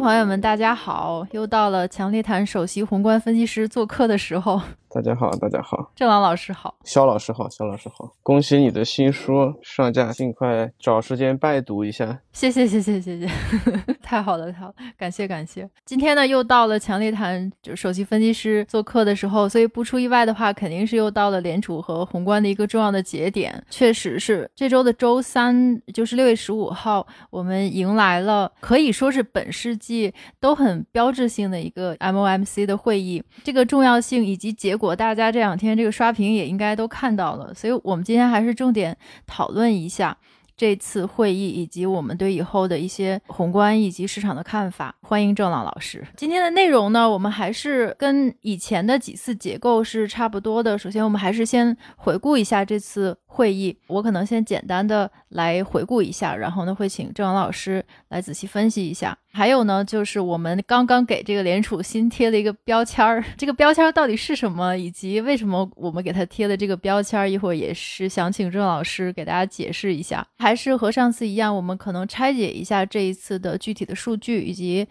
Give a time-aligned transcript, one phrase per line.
[0.00, 1.26] 朋友们，大家好！
[1.32, 4.58] 又到了强烈谈首席宏观分析师做客的时候。
[4.88, 12.18] 大家好，大家好，郑朗老师好，肖老师好，肖老师好，恭喜你的新书上架，尽快找时间拜读一下。
[12.32, 13.28] 谢谢，谢谢，谢谢，
[14.02, 15.68] 太好了，太好了，感谢，感谢。
[15.84, 23.62] 今天呢，又到了强力谈就首席分析师做客的时候，所以不出意外的话，肯定是又到了联储和宏观的一个重要的节点。
[23.68, 30.10] 确实是这周的周三，就是六月十五号，我们迎来了可以说是本世纪
[30.40, 34.74] 都很标志性的一个 MOMC 的会议，这个重要性以及结。
[34.80, 40.16] 果大家这两天这个刷屏也应该都看到了，所以我们今天还是重点讨论一下。
[40.56, 46.06] 这次会议以及我们对以后的一些宏观以及市场的看法，欢迎郑朗老师。
[46.18, 50.76] 今天的内容呢，我们还是跟以前的几次结构是差不多的。
[50.76, 59.16] 首先，我们还是先回顾一下这次会议，我可能先简单的来回顾一下，然后呢会请郑老师来仔细分析一下。
[59.32, 70.26] 还有呢，就是我们刚刚给这个联储新贴了一个标签儿，这个标签儿到底是什么，以及为什么我们给他贴的这个标签儿，一会儿也是想请郑老师给大家解释一下。
[70.38, 74.88] 还是和上次一样，我们可能拆解一下这一次的具体的数据以及。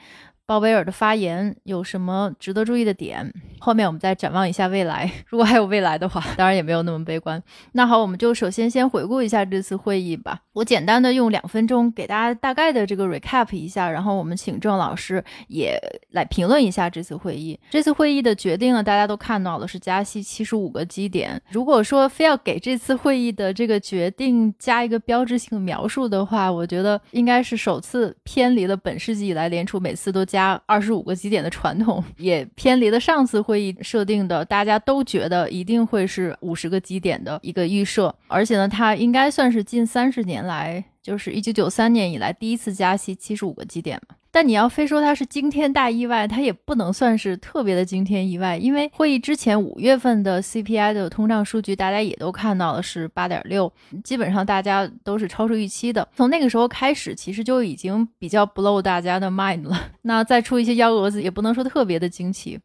[0.50, 3.32] 鲍威尔的发言有什么值得注意的点？
[3.60, 7.40] 后面我们再展望一下未来， 如果还有未来的话， 当然也没有那么悲观。
[7.74, 10.40] 那好，我们就首先先回顾一下这次会议吧。
[10.54, 15.80] 我简单的用两分钟给大家大概的这个 recap 一下，然后我们请郑老师也
[16.14, 17.60] 来评论一下这次会议。
[17.70, 21.40] 这次会议的决定呢，大家都看到了，是加息七十五个基点。
[21.52, 30.39] 如果说非要给这次会议的这个决定加一个标志性描述的话，我觉得应该是首次偏离了本世纪以来联储每次都加。
[30.40, 44.16] 加二十五个基点的传统，也偏离了上次会议设定的，大家都觉得一定会是五十个基点的一个预设，而且呢，它应该算是近三十年来，就是一九九三年以来第一次加息七十五个基点嘛。
[44.32, 53.72] 但你要非说它是惊天大意外，它也不能算是特别的惊天意外，因为会议之前五月份的 CPI 的通胀数据，大家也都看到了是八点六，
[54.04, 56.08] 基本上大家都是超出预期的。
[56.16, 59.92] 从那个时候开始，其实就已经比较 blow 大家的 mind 了。
[60.04, 62.60] 那再出一些幺蛾子，也不能说特别的惊奇，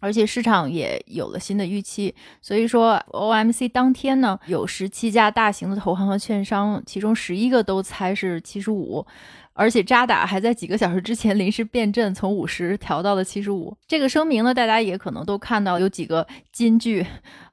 [0.00, 2.14] 而且市场也有了新的预期。
[2.40, 9.04] 所以说 OMC 当天呢，有十七家大型的投行和券商，其中十一个都猜是七十五。
[9.54, 13.74] 而且渣打还在几个小时之前临时变阵，从五十调到了七十五。
[13.86, 17.06] 这个声明呢，大家也可能都看到有几个金句。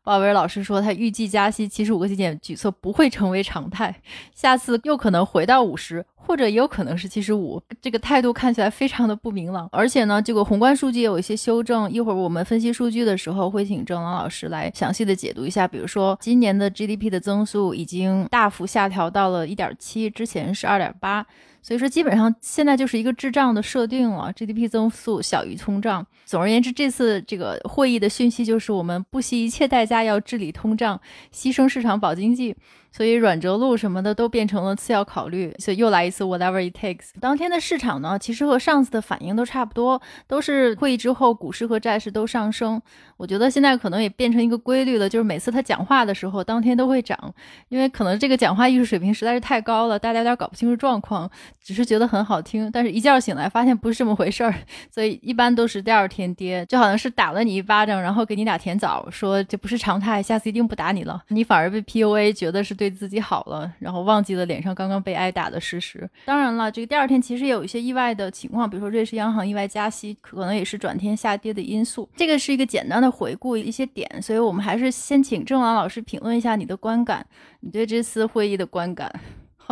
[0.04, 3.96] 鲍威尔老师说，他预计加息七十五个基点举措不会成为常态，
[4.34, 7.62] 下次又可能回到五十，或者也有可能是七十五。
[7.80, 9.70] 这个态度看起来非常的不明朗。
[9.72, 11.90] 而且呢，这个宏观数据也有一些修正。
[11.92, 15.68] 一会儿我们分析数据的时候，会请郑朗老师来详细的解读一下。
[15.68, 21.24] 比如说，今年的 GDP 的增速已经大幅下调到了一点七，之前是二点八。
[21.64, 26.04] 所以说，基本上现在就是一个智障的设定了，GDP 增速小于通胀。
[26.26, 31.00] 总而言之，这次这个会议的讯息就是，我们不惜一切代价家要治理通胀，
[31.34, 32.56] 牺牲市场保经济。
[32.92, 37.12] 所以软着陆什么的都变成了次要考虑，所以又来一次 whatever it takes。
[37.22, 42.82] 当天的市场呢，其实和上次的反应都差不多，都是会议之后股市和债市都上升。
[43.16, 47.34] 我觉得现在可能也变成一个规律了，就是每次他讲话的时候，当天都会涨，
[47.70, 51.30] 因为可能这个讲话艺术水平实在是太高了，大家有点搞不清楚状况，
[51.64, 54.54] 只是觉得很好听，但是一觉醒来发现不是这么回事儿，
[54.92, 62.81] 所以一般都是第二天跌，就好像是打了你一巴掌，然后给你俩甜枣，说这不是常态，下次一定不打你了，你反而被 PUA，觉得是。
[62.82, 66.10] 对自己好了，然后忘记了脸上刚刚被挨打的事实。
[66.26, 72.10] 当然了，这个第二天其实也有一些意外的情况，比如说瑞士央行意外加息，可能也是转天下跌的因素。
[72.16, 77.24] 这个是一个简单的回顾一些点，所以我们还是先请郑王老师评论一下你的观感，
[77.60, 79.14] 你对这次会议的观感，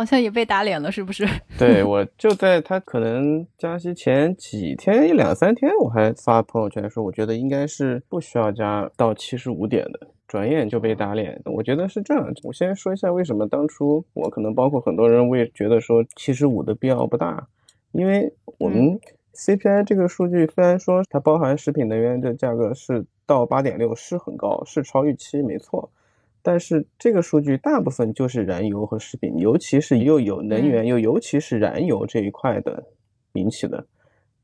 [0.00, 1.28] 好像也被打脸了，是不是？
[1.58, 10.08] 对我就在他可能加息前几天一两三天，我还发朋友圈说，我觉得应该是不需要加到七十五点的。
[10.26, 12.32] 转眼就被打脸，我觉得是这样。
[12.44, 17.46] 我先说一下为什么当初我可能包括很多人我也觉得说七十五的必要不大，
[17.92, 18.98] 因为我们
[19.34, 25.90] CPI 这个数据虽然说它包含食品能源的价格是到八点六是很高，是超预期没错，
[26.42, 32.84] 但是这个数据大部分就是燃油和食品，尤其是又有能源又尤其是燃油这一块的
[33.34, 33.86] 引起的。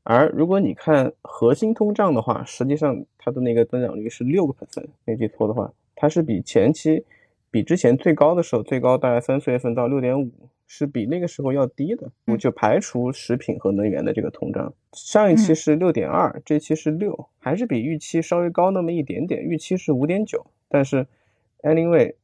[0.03, 7.03] 而如果你看核心通胀的话，实际上它的那个增长率是六个 percent，没记错的话，它是比前期，
[7.51, 10.31] 比之前最高的时候最高大概三四月份到六点五，
[10.65, 12.09] 是比那个时候要低的。
[12.27, 21.05] 我就排除食品和能源的这个通胀，上一期是六点二，这期是六，还是比预期稍微高那么一点点，预期是五点九，但是
[21.67, 22.15] anyway，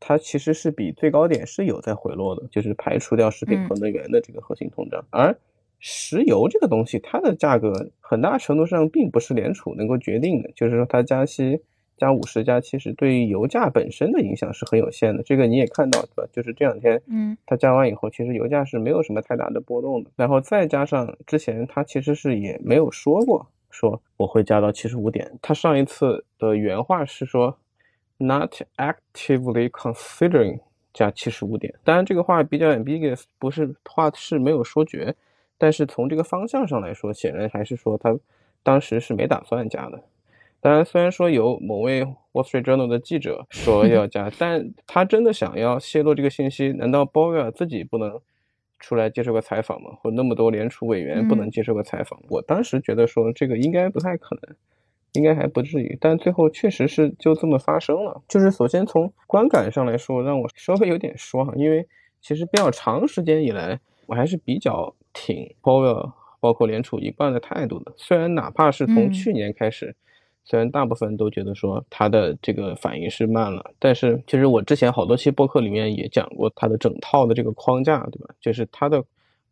[0.00, 5.36] 它其实是比最高点是有在回落的，就是排除掉食品和能源的这个核心通胀，而
[5.80, 11.60] 石油这个东西，它的价格很大程度上并不是联储能够决定的，就是说它加息
[11.96, 15.22] 加五十加七十，对于油价本身的影响是很有限的。
[15.22, 16.28] 这个你也看到对吧？
[16.32, 20.10] 就是这两天，嗯，它加完以后，其实油价是没有什么太大的波动的。
[20.16, 27.56] 然后再加上之前它其实是也没有说过说我会加到七十五点，它上一次的原话是说
[28.18, 30.60] not actively considering
[30.92, 31.74] 加七十五点。
[31.82, 35.14] 当然这个话比较 ambiguous，不是话是没有说绝。
[35.56, 38.16] 但是从这个方向上来说，显然还是说他
[38.62, 40.00] 当时是没打算加的。
[40.60, 48.20] 当然，虽然说有某位 Wall Street Journal 的记者说 要加，但他真的想要泄露这个信息，难道鲍威尔自己不能
[48.78, 49.90] 出来接受个采访吗？
[50.00, 52.20] 或那么多联储委员不能接受个采访？
[52.28, 54.56] 我当时觉得说这个应该不太可能，
[55.18, 55.98] 应该还不至于。
[56.00, 58.22] 但最后确实是就这么发生了。
[58.26, 61.86] 就是首先从观感上来说，让我稍微有点失望，因为
[62.20, 64.94] 其实比较长时间以来，我还是比较。
[65.14, 69.96] 挺 Powell 包括联储一贯的态度的，虽然哪怕是从去年开始，
[70.44, 78.32] 虽然大部分都觉得说他的这个反应是慢了，但是其实我之前好多期播客里面也讲过他的整套的这个框架，对吧？
[78.40, 79.02] 就是他的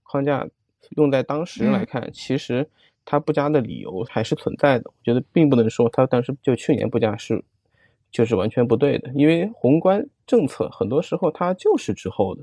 [0.05, 0.47] 框架
[0.91, 2.69] 用在当时来看，其实
[3.07, 4.85] 他不加的理由还是存在的。
[4.89, 7.43] 我觉得并不能说他当时就去年不加是
[8.11, 12.43] 就是完全不对的，因为宏观政策很多时候它就是滞后的，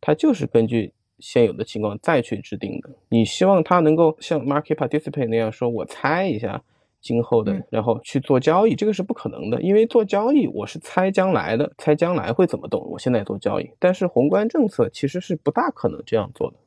[0.00, 0.92] 它就是根据。
[1.18, 6.62] 现有的情况再去制定的，你希望它能够像 market participant 那样说，我猜一下
[7.00, 16.58] 今后的，然后去做交易，这个是不可能的，因为做交易我是猜将来的，猜将来会怎么动，我现在做交易，但是宏观政策其实是不大可能这样做的，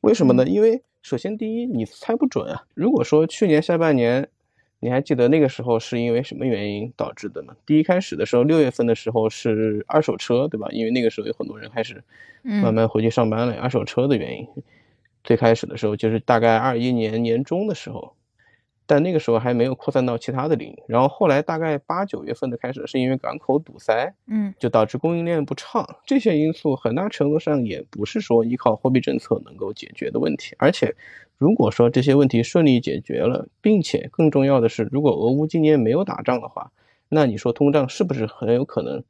[0.00, 0.46] 为什么呢？
[0.46, 4.28] 因为首先第一，你猜不准啊，如果说去年下半年。
[4.80, 7.56] 你还记得那个时候是因为什么原因导致的吗？
[7.64, 10.68] 第一开始的时候，六月份的时候是二手车，对吧？
[10.72, 12.04] 因为那个时候有很多人开始
[12.42, 14.46] 慢慢回去上班了，二手车的原因。
[15.22, 18.14] 最开始的时候就是大概二一年年中的时候。
[18.86, 30.54] 但那个时候还没有扩散到其他的领域，然后后来大概八九月份的开始，是因为港口堵塞，嗯，就导致供应链不畅，这些因素很大程度上也不是说依靠货币政策能够解决的问题。
[30.58, 30.94] 而且，
[31.38, 36.70] 如果说这些问题顺利解决了，并且更重要的是，如果俄乌今年没有打仗的话，
[37.08, 39.02] 那你说通胀是不是很有可能，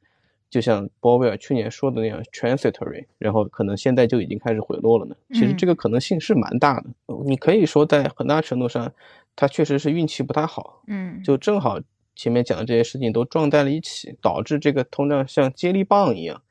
[0.49, 5.15] 就像鲍威尔去年说的那样 transitory，然后可能现在就已经开始回落了呢？
[5.33, 6.85] 其实这个可能性是蛮大的。
[7.25, 8.93] 你可以说在很大程度上。
[9.35, 11.79] 他确实是运气不太好，嗯，就正好
[12.15, 16.41] 前面讲的这些事情都撞在了一起，导致这个通胀像接力棒一样，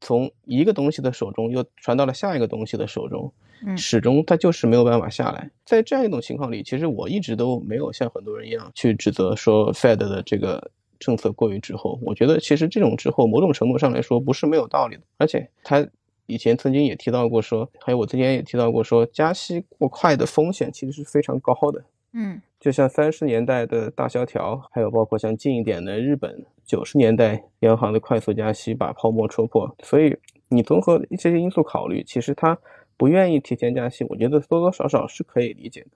[0.00, 3.32] 从一个东西的手中又传到了下一个东西的手中，
[3.66, 5.50] 嗯，始终它就是没有办法下来。
[5.64, 10.70] 在这样一种情况里，其实我一直都没有像很多人一样去指责说 Fed 的这个
[11.00, 11.98] 政策过于滞后。
[12.02, 15.84] 我觉得其实这种滞后某种程度上来说不是没有道理的，而且他
[16.26, 21.84] 以前曾经也提到过说，还有我之前也提到过说，加息过快的风险其实是非常高的。
[22.12, 30.16] 嗯，就像三十年代的大萧条，还有包括像近一点的日本九十年代央行的快速加息把泡沫戳破，所以
[30.48, 32.58] 你综合这些因素考虑，其实他
[32.96, 35.88] 不愿意提前加息，我觉得多多少少是可以理解的。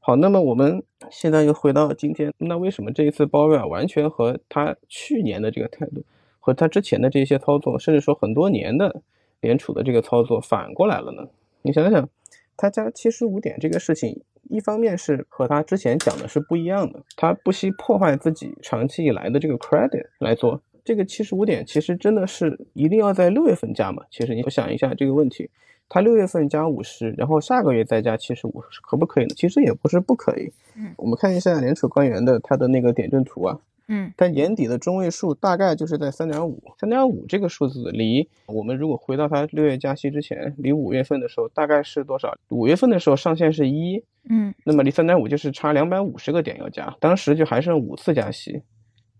[0.00, 6.04] 好，那么我们现在又回到今天，那为什么这一次鲍威尔完全和他去年的这个态度，
[6.40, 9.02] 和他之前的这些操作，甚至说很多年的
[9.40, 11.28] 联储的这个操作反过来了呢？
[11.62, 12.08] 你想想，
[12.56, 14.20] 他加七十五点这个事情。
[14.48, 24.02] 一方面是和他之前讲的是不一样的，他不惜破坏自己长期以来的这个 credit 来做这个七十五点，其实真的是一定要在六月份加吗？
[24.10, 25.48] 其实你想一下这个问题，
[25.88, 29.34] 他六月份加五十，然后下个月再加七十五，可不可以呢？
[29.36, 30.52] 其实也不是不可以。
[30.76, 33.58] 嗯，我们看一下联储官员的他的那个点阵图啊。
[33.86, 42.34] 嗯，但年底的中位数大概就是在三点五，三点五这个数字离我们如果回到它六月加息之前，离五月份的时候大概是多少？
[42.48, 48.62] 五月份的时候上限是一，嗯，那么离三点五就是差两百五十个点要加，当时就还剩五次加息，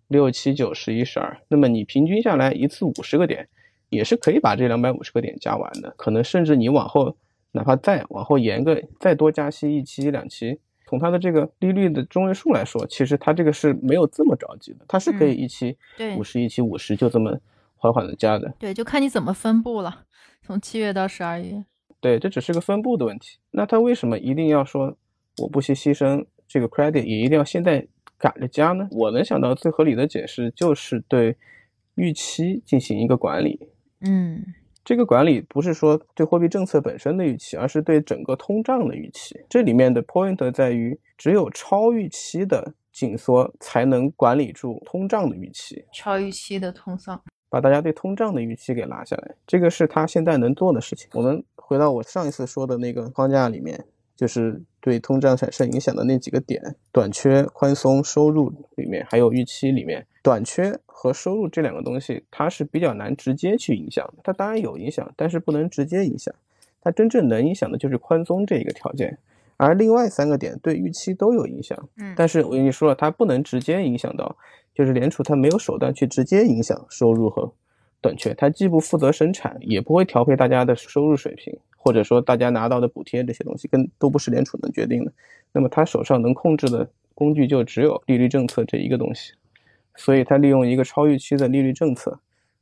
[0.09, 3.49] 六七九十一十二，那么你平均下来一次五十个点，
[3.91, 7.15] 也是可以把这两百五十个点加完的，可能甚至你往后
[7.53, 10.59] 哪怕再往后延个再多加息一期两期。
[10.87, 15.77] 从它的这个利率的中位数来说，其实它这个是没有这么着急的，它是可以一期
[16.17, 17.39] 五十一期五十就这么
[17.77, 18.53] 缓缓的加的。
[18.59, 20.05] 对，就看你怎么分布了，
[20.43, 21.65] 从七月到十二月。
[22.01, 23.39] 对，这只是个分布的问题。
[23.51, 24.97] 那它为什么一定要说
[25.39, 27.87] 我不惜牺牲这个 credit，也一定要现在
[28.19, 28.87] 赶着加呢？
[28.91, 31.37] 我能想到最合理的解释就是对
[31.95, 33.69] 预期进行一个管理。
[34.01, 34.45] 嗯。
[34.85, 39.35] 这个管理不是说对货币政策本身的预期，而是对整个通胀的预期。
[39.49, 45.85] 这里面的 point 在于，只有超预期的紧缩才能管理住通胀的预期。
[45.93, 51.09] 超预期的通胀，把大家对通胀的预期给拉下来，这个是他现在能做的事情。
[51.15, 53.83] 我们回到我上一次说的那个框架里面，
[54.17, 60.07] 就是对通胀产生影响的那几个点：短缺、宽松、收入里面，还有预期里面。
[60.23, 64.23] 短缺和收入这两个东西，它是比较难直接去影响的。
[64.25, 66.35] 它当然有影响，但是不能直接影响。
[66.81, 69.19] 它真正能影响的就是宽松这一个条件，
[69.57, 71.89] 而另外三个点对预期都有影响。
[71.97, 74.37] 嗯，但是我跟你说了，它不能直接影响到，
[74.75, 77.53] 就是联储它没有手段去直接影响收入和
[78.01, 78.33] 短缺。
[78.35, 81.55] 它既不负责生产，也不会调配大家的收入水平，
[81.85, 85.13] 或者说大家拿到的补贴这些东西，跟都不是联储能决定的。
[85.53, 89.35] 那么他手上能控制的工具就只有利率政策这一个东西。
[89.95, 92.19] 所以，他利用一个超预期的利率政策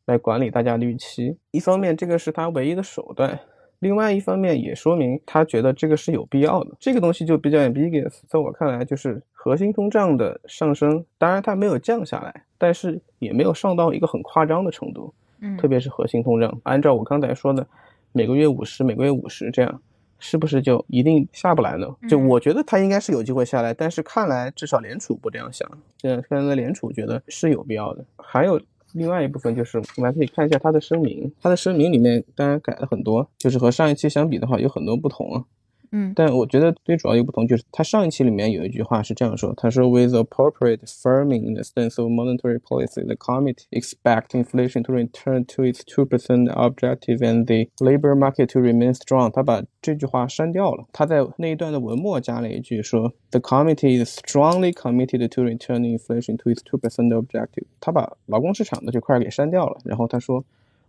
[0.06, 1.36] 来管理大家的预期。
[1.52, 3.38] 一方面，这个是他唯一的手段；
[3.78, 6.72] 另外一方面，也说明他觉得这个是有必要的。
[6.80, 8.22] 这个东西就比较 ambiguous。
[8.26, 15.14] 在我看来，就是核心通胀的上升，当然它没有降下来，但是也没有上到一个很夸张的程度。
[15.40, 17.66] 嗯，特别是核心通胀，按照我刚才说的，
[18.12, 19.80] 每个月五十，每个月五十这样。
[20.24, 21.88] 是不是就一定下不来呢？
[22.08, 25.68] 就我觉得它应该是有机会下来，但是看来至少联储不这样想。
[26.00, 28.04] 现在看来联储觉得是有必要的。
[28.18, 28.60] 还有
[28.92, 31.32] 另外一部分就是，我们还可以看一下它的声明。
[31.42, 35.44] 它的声明里面当然改了很多，就是和上一期相比的话有很多不同啊。
[35.91, 45.63] 嗯，但我觉得最主要一个不同就是，他上一期里面有一句话是这样说：“他说，with appropriate firming in the stance of monetary policy, the committee expect inflation to return to
[45.63, 55.25] its two percent objective and the labor market to remain strong。”他把这句话删掉了，他在那一段的文末加了一句说：“The committee is strongly committed
[55.29, 60.43] to returning inflation to its two percent objective。”他把劳工市场的这块给删掉了，然后他说：“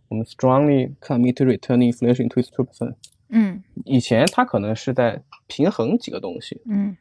[0.09, 2.95] 我们 strongly committed to returning inflation to its two percent。”
[3.34, 6.96] 嗯，以前他可能是在平衡几个东西，嗯，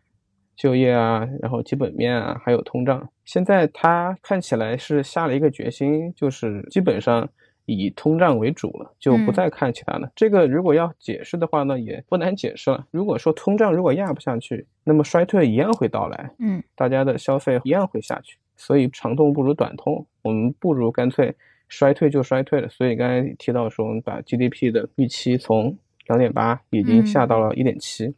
[0.56, 3.08] 就业啊，然后基本面啊，还有通胀。
[3.24, 7.28] 现在他看起来是下了一个决心，就是基本上
[7.66, 10.10] 以通胀为主了，就不再看其他的。
[10.16, 12.86] 这个如果要解释的话呢，也不难解释了。
[12.90, 18.36] 如果说通胀如果压不下去，那么衰退一样会到来，嗯，大家的消费一样会下去。
[18.56, 21.34] 所以长痛不如短痛，我们不如干脆
[21.68, 22.68] 衰退就衰退了。
[22.68, 28.14] 所以刚才提到说，我们把 GDP 的预期从两点八已经下到了一点七，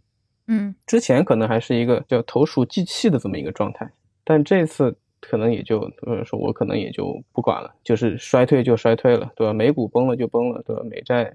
[0.47, 3.91] 嗯，之前可能还是一个叫投鼠忌器的这么一个状态，
[4.25, 9.53] 但这次可能也就呃说，我可能也就不管了，就是衰退就衰退了，对吧？
[9.53, 10.83] 美股崩了就崩了，对吧？
[10.85, 11.35] 美债。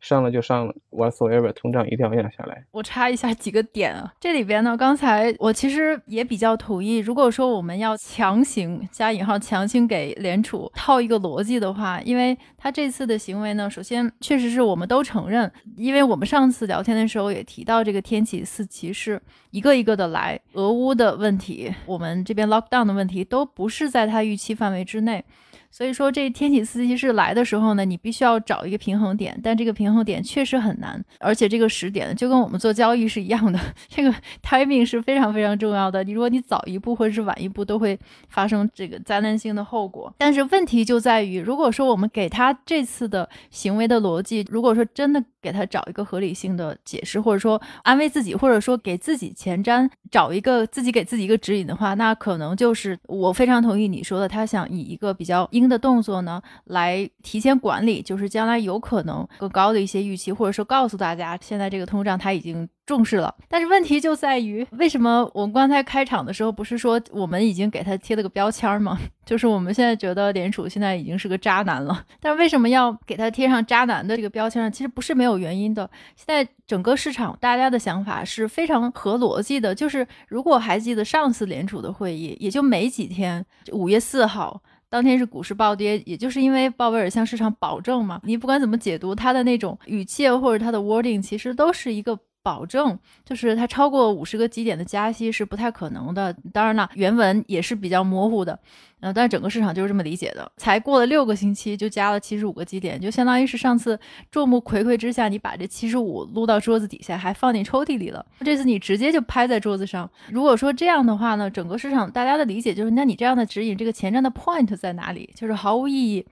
[0.00, 2.64] 上了就上了，whatsoever，通胀一定要压下来。
[2.70, 25.24] 我插一下几个点啊，这里边呢，刚才我其实也比较同意，如果说我们要强行加引号强行给联储套一个逻辑的话，因为他这次的行为呢，首先确实是我们都承认，因为我们上次聊天的时候也提到这个天启四骑士一个一个的来，俄乌的问题，我们这边 lockdown 的问题都不是在他预期范围之内。
[25.70, 33.58] 所以说，这天启四骑士来的时候呢，你必须要找一个平衡点，但这个平衡点确实很难，而且这个时点就跟我们做交易是一样的，
[33.88, 36.02] 这个 timing 是非常非常重要的。
[36.02, 37.98] 你如果你早一步或者是晚一步，都会
[38.28, 40.12] 发生这个灾难性的后果。
[40.18, 55.48] 但是问题就在于，如果说我们给他这次的行为的逻辑，如果说真的给他找一个合理性的解释，或者说安慰自己，或者说给自己前瞻找一个自己给自己一个指引的话，那可能就是我非常同意你说的，他想以一个比较。
[55.50, 63.34] 鹰的动作呢，来提前管理，就是将来有可能更高的一些预期，或者说告诉大家，现在这个通胀它已经重视了。
[63.48, 68.98] 但是问题就在于，为什么我们刚才开场的时候不是说我们已经给他贴了个标签吗？
[69.26, 72.02] 就是我们现在觉得联储现在已经是个渣男了。
[72.18, 74.70] 但为什么要给他贴上渣男的这个标签呢？
[74.70, 75.88] 其实不是没有原因的。
[76.16, 84.62] 现在整个市场大家的想法是非常合逻辑的，就是如果还记得上次联储的会议，也就没几天，五月四号。
[84.90, 88.18] 当天是股市暴跌，也就是因为鲍威尔向市场保证嘛。
[88.24, 92.18] 你不管怎么解读他的那种语气或者他的 wording，其实都是一个。
[92.42, 96.34] 保证就是它超过五十个基点的加息是不太可能的。
[96.52, 98.58] 当然了，原文也是比较模糊的，
[99.00, 100.50] 嗯，但是整个市场就是这么理解的。
[100.56, 103.98] 才过了六个星期就加了七十五个基点，就相当于是上次
[104.30, 108.24] 众目睽睽之下，你把这七十五撸到桌子底下，还放进抽屉里了。
[108.40, 110.10] 这次你直接就拍在桌子上。
[110.30, 115.30] 如果说这样的话呢，整个市场大家的理解就是，那你这样的指引，这个前瞻的 point 在哪里？
[115.34, 116.26] 就是毫无意义。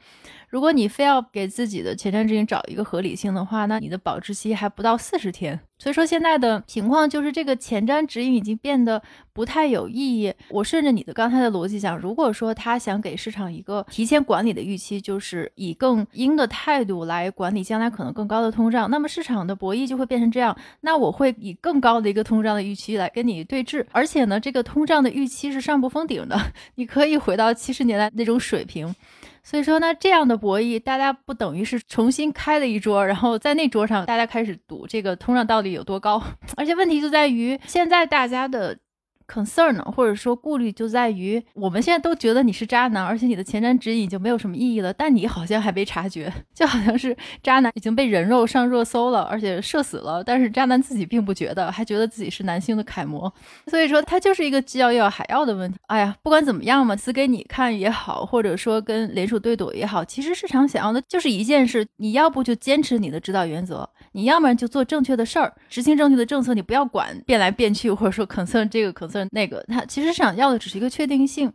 [0.48, 5.58] 如果你非要给自己的前瞻指引找一个合理性的话，那你的保质期还不到四十天。
[5.78, 9.02] 所以说现在的情况就是这个前瞻指引已经变得
[9.36, 10.32] 不太有意义。
[10.48, 20.56] 我顺着你的刚才的逻辑讲，如果说他想给市场一个提前管理的预期，就是以更鹰的态度来管理将来可能更高的通胀，那么市场的博弈就会变成这样。
[20.80, 26.40] 那我会以更高的一个通胀的预期来跟你对峙，而且呢，这个通胀的预期是上不封顶的，
[26.76, 28.94] 你可以回到七十年代那种水平。
[29.42, 36.20] 所以说呢，这样的博弈，大家不等于是重新开了一桌，然后在那桌上大家开始赌这个通胀到底有多高？
[36.56, 38.78] 而且问题就在于现在大家的。
[39.26, 44.92] Concern 呢或者说顾虑就在于，我们现在都觉得你是渣男，而且你的前瞻指引已经没有什么意义了。
[44.92, 50.22] 但你好像还没察觉， 就好像是渣男已经被人肉上热搜了，而且射死了。
[50.24, 53.32] 但是渣男自己并不觉得，还觉得自己是男性的楷模。
[53.66, 55.78] 所以说，他就是一个既要又要还要的问题。
[55.86, 69.28] 哎呀，不管怎么样嘛，死给你看也好，或者说跟联储对赌也好，其实市场想要的就是一件事：你要不就坚持你的指导原则，你要么就做正确的事儿，执行正确的政策，你不要管变来变去，或者说 concern 这个 concern。
[69.30, 71.52] 那个他其实想要的只是一个确定性，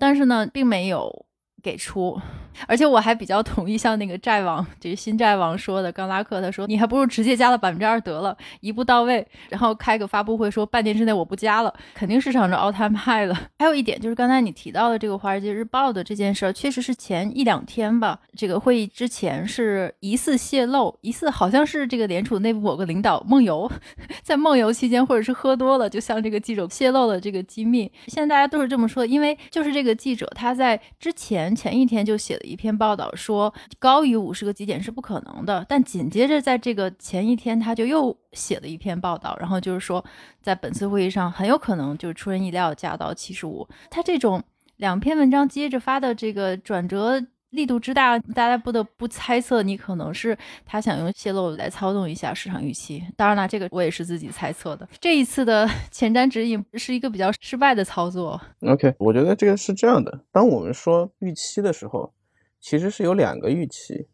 [0.00, 1.24] 但是呢，并没有。
[1.62, 2.20] 给出，
[2.66, 13.38] 而且我还比较同意像那个债王，就是新债王说的，冈拉克他说，你还不如直接加了百分之二得了，一步到位，然后开个发布会说半年之内我不加了，肯定市场就 all time high 了。
[13.60, 23.70] 还有一点就是刚才你提到的这个《华尔街日报》的这件事儿，确实是前一两天吧，这个会议之前是疑似泄露，疑似好像是这个联储内部某个领导梦游，
[24.24, 27.90] 在梦游期间或者是喝多了，就向这个记者泄露了这个机密。
[28.08, 31.51] 现在大家都是这么说，因为就是这个记者他在之前。
[31.54, 35.64] 前一天就写了一篇报道，说高于五十个基点是不可能的。
[35.68, 40.04] 但紧接着在这个前一天，他就又写了一篇报道，然后就是说，
[40.40, 43.66] 在本次会议上很有可能就出人意料加到七十五。
[43.90, 44.42] 他这种
[44.76, 53.02] 两篇文章接着发的这个转折力度之大，大家不得不猜测，你可能是他想用泄露来操纵一下市场预期。
[53.16, 54.88] 当然了，这个我也是自己猜测的。
[55.00, 58.40] 这一次的 前瞻指引是一个比较失败的操作。
[58.62, 60.20] OK，我觉得这个是这样的。
[60.32, 62.12] 当我们说预期的时候，
[62.58, 64.06] 其实是有两个预期，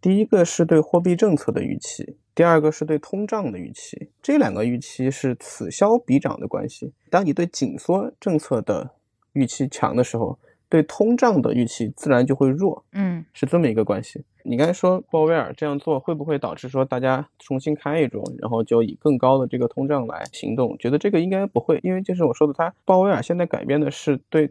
[0.00, 4.10] 第一个是对货币政策的预期，第二个是对通胀的预期。
[4.22, 6.92] 这两个预期是此消彼长的关系。
[7.10, 8.92] 当你对紧缩政策的
[9.32, 14.24] 预期强的时候，对通胀的预期自然就会弱，嗯，是这么一个关系。
[14.42, 20.76] 你刚才说鲍威尔这样做会不会导致说大家重新开一种，然后就以更高的这个通胀来行动？
[20.78, 24.50] 觉得这个应该不会，因为就是我说的，他鲍威尔现在改变的是对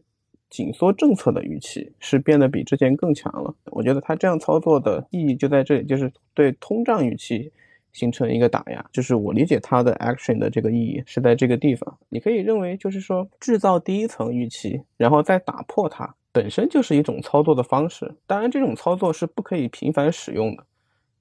[0.49, 3.53] 紧缩政策的预期，是变得比之前更强了。
[3.65, 7.51] 我觉得他这样操作的意义就在这里，就是对通胀预期。
[7.95, 11.97] 形成一个打压，就是我理解它的 action 的这个意义是在这个地方。
[12.09, 18.13] 你可以认为，就是说制造第一层预期，然后再打破它，本身就是一种操作的方式。
[18.27, 20.65] 当然，这种操作是不可以频繁使用的。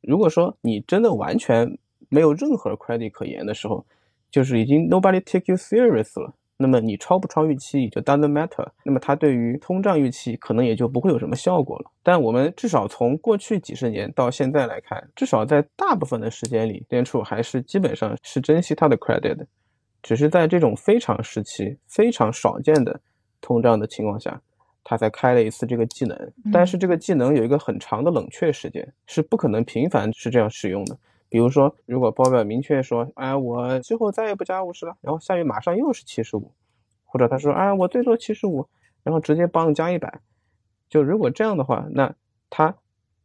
[0.00, 3.86] 如果说你真的完全没有任何 credit 可言的时候，
[4.28, 6.34] 就是已经 nobody take you serious 了。
[6.56, 11.90] 那么你超不超预期也就 doesn't matter，那么它对于通胀预期可能也就不会有什么效果了。
[12.02, 19.46] 但我们至少从过去几十年到现在来看，至少在大部分的时间里，联储还是基本上是珍惜它的 credit 的，
[20.02, 23.00] 只是在这种非常时期、非常少见的
[23.40, 24.40] 通胀的情况下，
[24.84, 26.32] 它才开了一次这个技能。
[26.52, 30.96] 但是这个技能有一个很长的冷却时间，是不可能频繁是这样使用的。
[31.34, 36.52] 比如说，如果报表明确说，哎，我之后再也不加五十了，然后下月马上又是七十五，
[37.04, 38.68] 或者他说，哎，我最多七十五，
[39.02, 40.20] 然后直接帮加一百，
[40.88, 42.14] 就如果这样的话，那
[42.48, 42.76] 他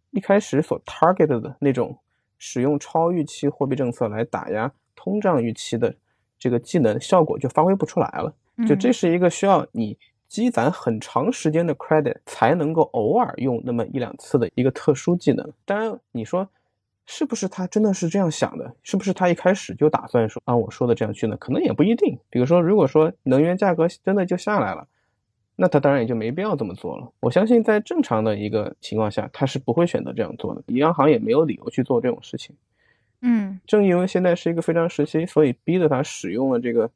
[0.09, 1.99] 一开始所 target 的那种
[2.39, 5.95] 使用超预期货币政策来打压通胀预期的
[6.39, 8.33] 这个技能效果就发挥不出来了。
[8.67, 9.95] 就这是一个需要你
[10.27, 15.53] 积攒很长时间的 credit 才能够偶尔用那么一两次的一个特殊技能。
[15.63, 16.49] 当然，你说。
[17.11, 18.71] 是不是他真的是这样想的？
[18.83, 21.35] 是不是他一开始就打算说按我说的这样去呢？
[21.37, 22.15] 可能也不一定。
[22.29, 24.87] 比如说，如果说能源价格真的就下来了，
[25.55, 27.11] 那他当然也就没必要这么做了。
[27.19, 30.61] 我相信在正常的一个情况下，他是不会选择这样做的。
[30.75, 32.55] 央行也没有理由去做这种事情。
[33.21, 36.91] 嗯，正因为现在是一个非常时期，所以逼着他使用了这个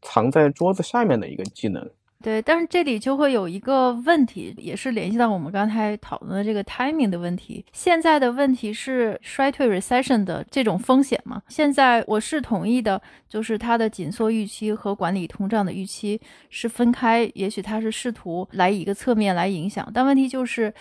[0.00, 1.90] 藏在桌子下面的一个技能。
[2.20, 7.64] 对，但是这里就会有一个问题，也是联系到我们刚才讨论的这个 timing 的问题。
[7.72, 11.40] 现在的问题是衰退 recession 的这种风险吗？
[11.46, 20.74] 现在我是同意的，就是它的紧缩预期和管理通胀的预期是分开，也许它是试图来一个侧面来影响，但问题就是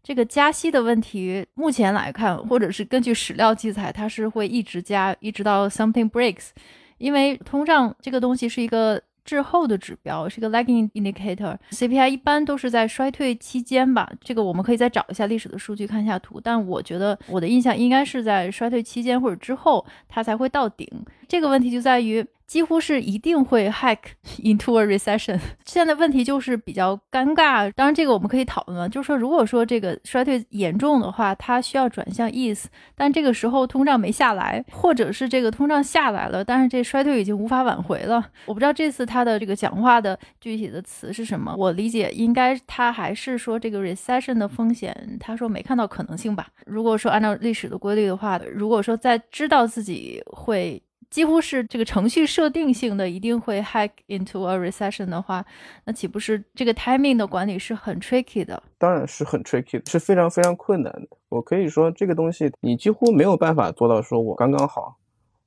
[0.00, 6.50] 这个加息的问题，目前来看，或者是根据史料记载，它是会一直加，一直到 something breaks，
[6.98, 9.02] 因为通胀这个东西是一个。
[9.24, 16.40] 滞后的指标是一个 lagging indicator，CPI 一般都是在衰退期间吧，这个我们可以再找一下历史的数据，看一下图。
[16.40, 20.86] 但我觉得我的印象应该是在衰退期间或者之后，它才会到顶。
[21.28, 22.24] 这个问题就在于。
[22.46, 23.96] 几乎是一定会 hack
[24.44, 25.40] into a recession。
[25.64, 28.86] 现在问题就是比较尴尬，当然这个我们可以讨论了。
[28.86, 38.22] 就是说，如果说这个衰退严重的话，它需要转向 ease，但这个时候通胀没下来，或者是这个通胀下来了，但是这衰退已经无法挽回了。
[38.44, 46.48] 我不知道这次他的这个讲话的具体的词是什么，我理解应该他还是说这个 recession 的风险，他说没看到可能性吧。
[46.66, 50.80] 如果说按照历史的规律的话，如果说在知道自己会。
[51.14, 55.46] 几乎是这个程序设定性的，一定会 hack into a recession 的话，
[55.84, 58.60] 那岂不是这个 timing 的管理是很 tricky 的？
[58.78, 61.06] 当然是很 tricky，是非常非常困难的。
[61.28, 64.96] 我可以说，这个东西你几乎没有办法做到，说我刚刚好。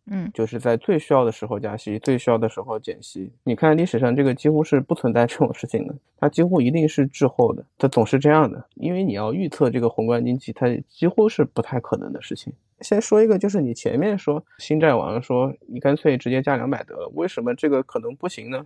[0.09, 3.29] 嗯，就是在最需要的时候加息，最需要的时候减息。
[3.43, 8.65] 你看历史上这个几乎是不存在这种事情的，它几乎一定是滞后的，它总是这样的。
[8.75, 12.53] 因为你要预测这个宏观经济，它几乎是不太可能的事情。
[12.81, 18.65] 先说一个，就是你前面说新债王说你干脆直接加两百得了，为什么这个可能不行呢？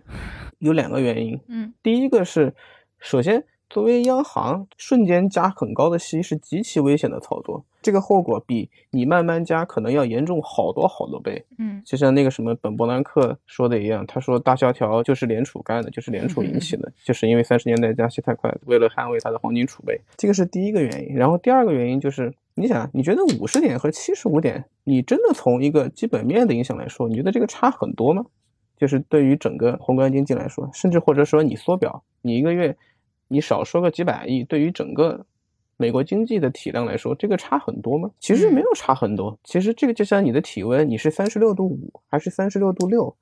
[0.58, 1.40] 有两个原因。
[1.48, 2.54] 嗯，第一个是，
[2.98, 3.44] 首先。
[3.72, 11.42] 作为央行，瞬间加很高的息是极其危险的操作，这个后果比你慢慢加可能要严重好多好多倍。
[11.56, 21.16] 嗯，就像那个什么本伯南克说的一样，他说大萧条就是联储干的，就是联储引起的，就是因为三十年代加息太快，为了捍卫它的黄金储备，这个是第一个原因。
[21.16, 28.26] 然后第二个原因就是，你想，你觉得五十点和七十五点，你真的从一个基本面的影响来说，你觉得这个差很多吗？
[28.76, 32.76] 就是对于整个宏观经济来说，甚至或者说你缩表，你一个月。
[33.32, 35.24] 你少说个几百亿，对于整个
[35.78, 38.10] 美国经济的体量来说，这个差很多吗？
[38.20, 39.36] 其实没有差很多。
[39.42, 43.16] 其实这个就像你的体温，你是三十六度五还是三十六度六、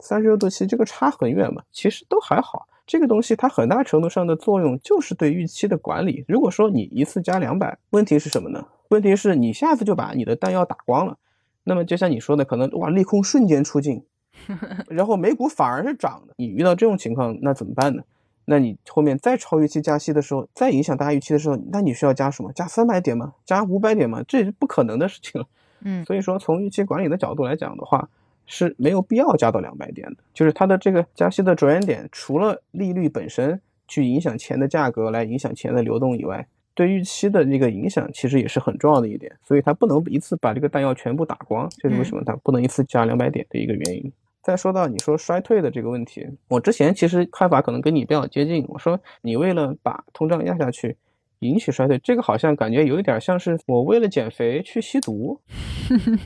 [0.00, 1.62] 三十六度七，这个差很远嘛？
[1.72, 2.68] 其实都还好。
[2.86, 6.24] 这个东西它很大程度上的作用就是对预期的管理。
[6.28, 8.66] 如果说你一次加两百，问题是什么呢？
[8.90, 11.16] 问题是你下次就把你的弹药打光了。
[11.64, 14.04] 那么就像你说的，可能哇利空瞬间出尽，
[14.88, 16.34] 然后美股反而是涨的。
[16.36, 18.02] 你遇到这种情况，那怎么办呢？
[18.48, 22.52] 那你后面再超预期加息的时候，再影响大家预期的时候，那你需要加什么？
[22.52, 23.34] 加三百点吗？
[23.44, 24.22] 加五百点吗？
[24.26, 25.46] 这是不可能的事情了。
[25.80, 28.08] 嗯，所以说从预期管理的角度来讲的话，
[28.46, 30.16] 是没有必要加到两百点的。
[30.32, 39.32] 就是它的这个加息的着眼点，除了利率本身去影响钱的价格，来影响钱的流动以外，对预期的这个影响其实也是很重要的一点。
[39.42, 44.12] 所以它不能一次把这个弹药全部打光，这是为什么它不能一次加两百点的一个原因。
[44.46, 48.64] 再说到你说衰退的这个问题，我之前其实看法可能跟你比较接近。
[48.68, 50.96] 我说你为了把通胀压下去。
[51.40, 55.38] 引起衰退，这个好像感觉有一点像是我为了减肥去吸毒，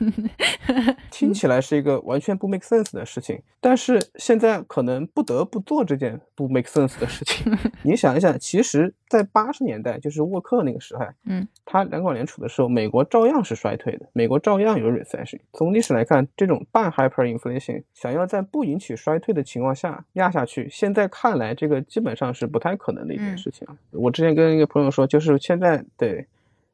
[1.11, 3.41] 听起来是一个完全不 make sense 的事情。
[3.59, 7.51] 但是现在可能不得不做这件不 make sense 的事情。
[7.83, 15.39] 你想一想，其实，在八十年代，就是沃克那个时代，嗯，他两广联储的时候，美国照样是衰退的，美国照样有 recession。
[15.53, 23.75] 从历史来看，这种半 hyperinflation 想要在不引起衰退的情况下压下去，现在看来这个基本上是不太可能的一件事情啊。
[23.91, 25.00] 我之前跟一个朋友说。
[25.07, 26.25] 就是现在得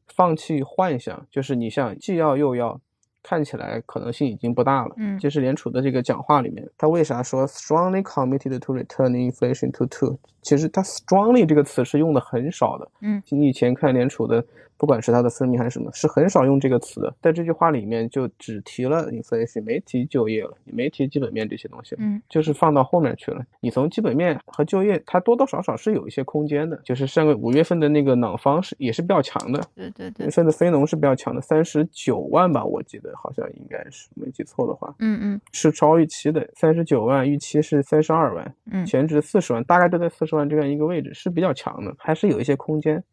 [0.07, 2.79] 放弃幻想，就是你像既要又要，
[3.23, 4.93] 看起来可能性已经不大了。
[4.97, 10.17] 嗯，就是联储的这个讲话里面，他为啥说 strongly committed to return inflation to two？
[10.41, 12.91] 其实他 strongly 这个词是用的很少的。
[13.01, 14.43] 嗯，你以前看联储的。
[14.77, 17.13] 不管是它的分泌还是什么，是很少用这个词的。
[17.21, 21.95] 在这句话里面，就只提了 inflation，没提就业了，也没提基本面这些东西。
[21.97, 23.43] 嗯，就是放到后面去了。
[23.59, 26.79] 你从基本面和就业，它多多少少是有一些空间的。
[26.83, 29.61] 就是上个五月份的那个朗方是也是比较强的。
[29.75, 30.25] 对对对。
[30.25, 34.93] 五月份的非农是比较强的，三十九万吧，我记得好像应该是没记错的话。
[34.99, 35.41] 嗯嗯。
[35.51, 38.55] 是超预期的，三十九万，预期是三十二万。
[38.71, 38.85] 嗯。
[38.85, 43.03] 前值四十万，大概都在四十万这样一个位置，是比较强的，还是有一些空间。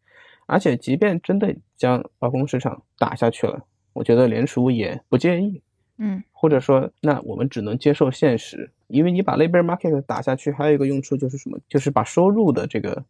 [0.45, 5.61] 而且，即便真的将劳工市场打下去了，我觉得联储也不介意。
[5.97, 11.57] 嗯，或者说，那我们只能接受现实，因为你把 labor market 打下去，还有一个用处就是什么？
[11.69, 13.05] 就是把收入的这个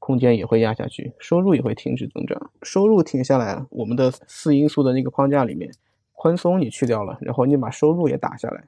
[0.00, 2.50] 空间也会压下去，收入也会停止增长。
[2.62, 5.70] 收入停下来了，我们的四因素的那个框架里面，
[6.12, 8.64] 宽松你去掉了，然后你把收入也打下来，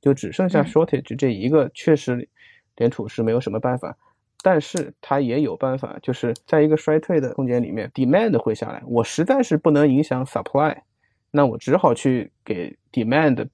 [0.00, 2.28] 就只剩下 shortage 这一个，确实
[2.76, 3.96] 联储是没有什么办法。
[4.42, 8.82] 但是它也有办法，就是在一个衰退的空间里面，demand 会下来。
[8.86, 10.76] 我实在是不能影响 supply，
[11.30, 13.46] 那我只好去给 demand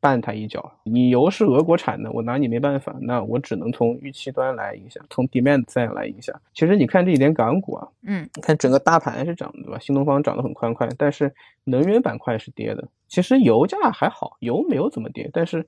[0.00, 0.72] 绊他一脚。
[0.84, 6.40] 你油是俄国产的，我拿你没办法，那我只能从预期端来影响，从 demand 再来影响。
[6.54, 9.78] 其实你看这几天港股啊，嗯，看整个大盘是涨的，对吧？
[9.80, 12.86] 新东方涨得很欢快，但是能源板块是跌的。
[13.08, 15.66] 其实油价还好，油没有怎么跌，但是。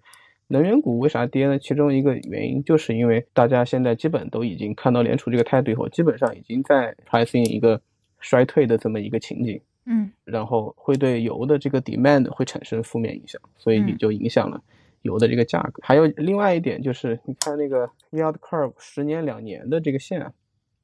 [0.49, 1.59] 能源股为啥跌呢？
[1.59, 7.81] 其中一个原因就是因为大家现在基本都已经看到联储这个态度以后，基本上已经在 pricing 一个
[8.19, 9.61] 衰退的这么一个情景。
[9.91, 14.63] 嗯然后会对油的这个 demand 会产生负面影响，所以也嗯就影响了
[15.01, 15.81] 油的这个价格。
[15.83, 20.31] 还有另外一点就是，你看那个 yield curve 十年、两年的这个线啊，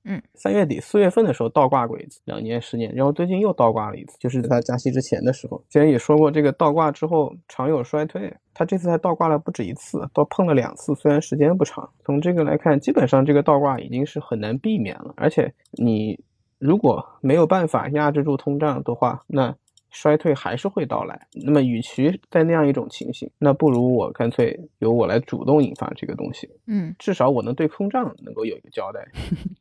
[0.04, 5.56] 嗯，三月底四月份的时候倒挂过一次，两年、十年，然后最近又倒挂了一次，就是在它加息之前的时候。
[5.70, 11.88] 之前也说过，这个倒挂之后常有衰退，它这次还倒挂了不止一次，倒碰了两次，虽然时间不长。
[12.04, 16.20] 从这个来看，基本上这个倒挂已经是很难避免了，而且你
[16.58, 19.56] 如果没有办法压制住通胀的话，那
[19.94, 21.18] 衰退还是会到来。
[21.32, 29.06] 那么，与其在那样一种情形，那不如我干脆由我来主动引发这个东西，嗯，至少我能对通胀能够有一个交代。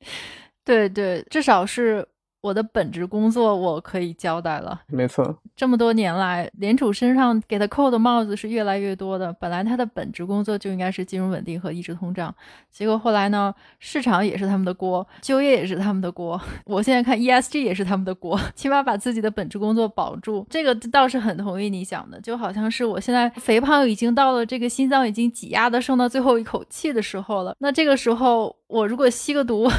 [0.65, 2.05] 对对，至少是
[2.43, 4.81] 我的本职工作我可以交代了。
[4.87, 9.31] 没错，这么多年来，联储身上给他扣的帽子是越来越多的。
[9.31, 12.35] 本来他的本职工作就应该是金融稳定和抑制通胀，
[12.69, 16.39] 结果后来呢，市场也是他们的锅，就业也是他们的锅。
[16.65, 22.19] 我现在看 ESG 也是他们的锅，起码把自己的本职工作保住，这个倒是很同意你讲的。
[22.19, 29.69] 就好像是我现在肥胖已经到了这个心脏已经挤压的剩到最后一口气的时候了，那这个时候我如果吸个毒，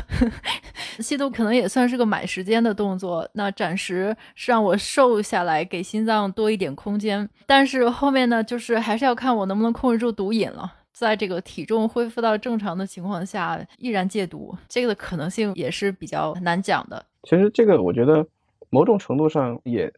[1.02, 3.28] 吸毒可能也算是个买时间的动作。
[3.32, 7.28] 那暂时是让我瘦下来，给心脏多一点空间。
[7.44, 10.72] 但是后面呢，就是还是要看我能不能控制住毒瘾了。
[10.92, 17.04] 在这个体重恢复到正常的情况下，依然戒毒，这个的可能性也是比较难讲的。
[17.24, 18.24] 其实这个我觉得
[18.70, 19.92] 某种程度上也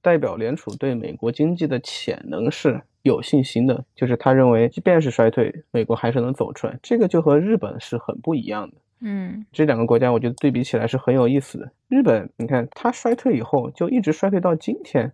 [0.00, 6.78] 代表联储对美国经济的潜能是有信心的，就是他认为即便是衰退，美国还是能走出来。
[6.82, 8.76] 这个就和日本是很不一样的。
[9.00, 11.70] 嗯这两个国家，我觉得对比起来是很有意思的。
[11.88, 15.12] 日本，你看它衰退以后就一直衰退到今天，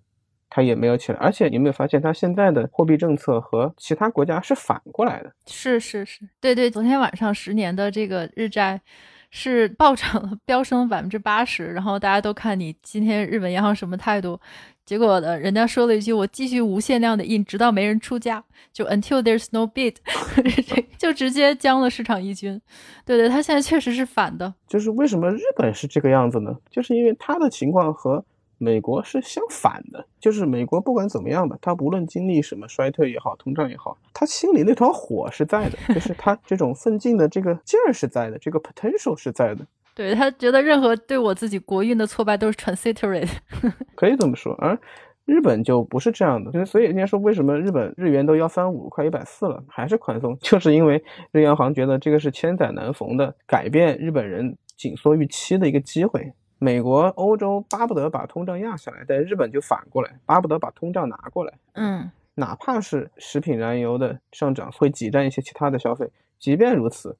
[0.49, 1.19] 它也没有起来。
[1.19, 5.31] 而且你有没有发现，它现在的货币政策和其他国家是反过来的？
[5.47, 8.81] 是是是，对对，昨天晚上十年的这个日债
[9.31, 14.41] 是 暴涨了，飙升百分之八十，然后大家都看你今天日本央行什么态度。
[14.85, 19.95] 结果呢，人家说了一句：“我继续无限量的印，直到没人出价，就 until there's no bid，
[20.99, 22.61] 就直接将了市场一军。”
[23.07, 24.53] 对对，他现在确实是反的。
[24.69, 26.55] 就是为什么日本是这个样子呢？
[26.71, 28.23] 就是因为他的情况和
[28.59, 30.07] 美国是相反的。
[30.21, 39.67] 就是美国不管怎么样吧，他无论经历什么衰退也好，通胀也好，他心里那团火是在的，就是他这种奋进的这个劲儿是在的，这个 potential 是在的。
[39.95, 43.29] 对他觉得任何对我自己国运的挫败都是 transitory 的。
[43.95, 44.79] 可以这么说，而
[45.25, 51.03] 日本就不是这样的，就是所以人家说为什么日本日元都幺三五，快一百四了，还是宽松，就是因为
[51.33, 56.33] 日央行觉得这个是千载难逢的改变日本人紧缩预期的一个机会。
[56.59, 61.53] 美国、欧洲巴不得把通胀压下来，但日本就反过来，巴不得把通胀拿过来。
[61.75, 67.17] 嗯哪怕是食品燃油的上涨会挤占一些其他的消费，即便如此，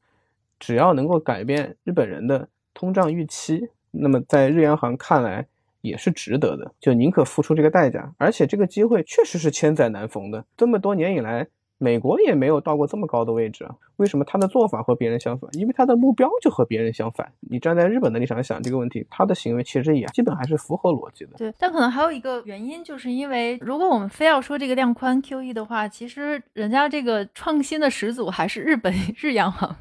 [0.59, 5.47] 只要能够改变日本人的通胀预期，那么在日央行看来
[5.81, 8.13] 也是值得的，就宁可付出这个代价。
[8.19, 11.47] 而且这个机会确实是千载难逢的，这么多年以来，
[11.79, 13.67] 美国也没有到过这么高的位置。
[13.97, 15.49] 为什么他的做法和别人相反？
[15.55, 17.33] 因为他的目标就和别人相反。
[17.41, 21.33] 你站在日本的立场想这个问题，他的行为其实也基本还是符合逻辑的。
[21.37, 29.77] 对，但可能还有一个原因，就是因为如果我们非要说这个量宽 QE 的话，其实人家这个创新的始祖还是日本日央行，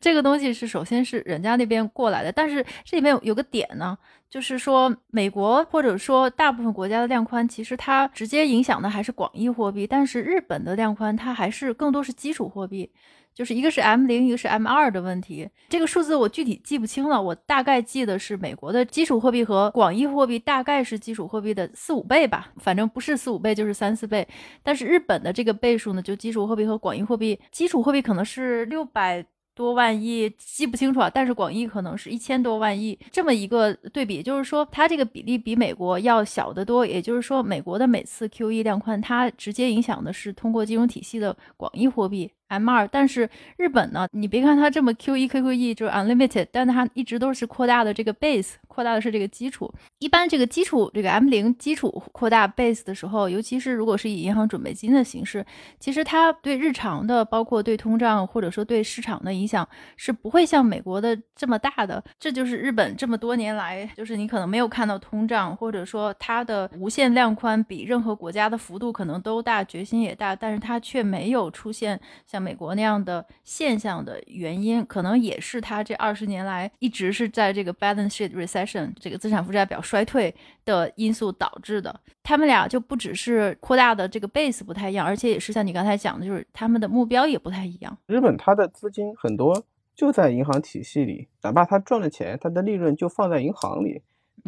[0.00, 2.30] 这个东西是首先是人家那边过来的。
[2.30, 3.98] 但是这里面有有个点呢，
[4.30, 12.90] 就是说美国或者说大部分国家的量宽，其实它直接影响的还是广义货币，但是日本的量宽它还是更多是基础货币。
[13.38, 15.48] 就是一个是 M 零，一个是 M 二的问题。
[15.68, 24.26] 这个数字我具体记不清了，我大概记得是美国的基础货币和广义货币大概是基础货币的四五倍吧，反正不是四五倍就是三四倍。
[24.60, 29.24] 但是日本的这个倍数呢，就基础货币和广义货币，基础货币可能是六百。
[29.54, 36.86] 多万亿记不清楚啊，但是广义可能是一千多万亿，这么一个对比，就是说它这个比例比美国要小得多。
[36.86, 49.72] 也就是说，美国的每次 QE 量宽，它直接影响的是通过金融体系的广义货币 M 二，但是日本呢，你别看它这么 QE QQE 就是 unlimited，但它一直都是扩大的这个 base，扩大的是这个基础。
[49.98, 55.44] 一般这个基础这个 M 零基础扩大 base 的时候，尤其是如果是以银行准备金的形式，
[55.78, 62.02] 其实它对日常的，包括对通胀或者说对市场的影响是不会像美国的这么大的。
[62.18, 82.00] 这就是日本这么多年来，就是你可能没有看到通胀，或者说它的无限量宽比任何国家的幅度可能都大，决心也大，但是它却没有出现像美国那样的现象的原因，可能也是它这二十年来一直是在这个 balance sheet recession 这个资产负债表衰退的因素导致的。
[82.22, 87.96] 他们俩就不只是扩大的这个 base 不太一样，而且也是像你刚才讲的，就是他们的目标也不太一样。
[88.06, 94.02] 日本它的资金很多就在银行体系里，哪怕他赚了钱，他的利润就放在银行里，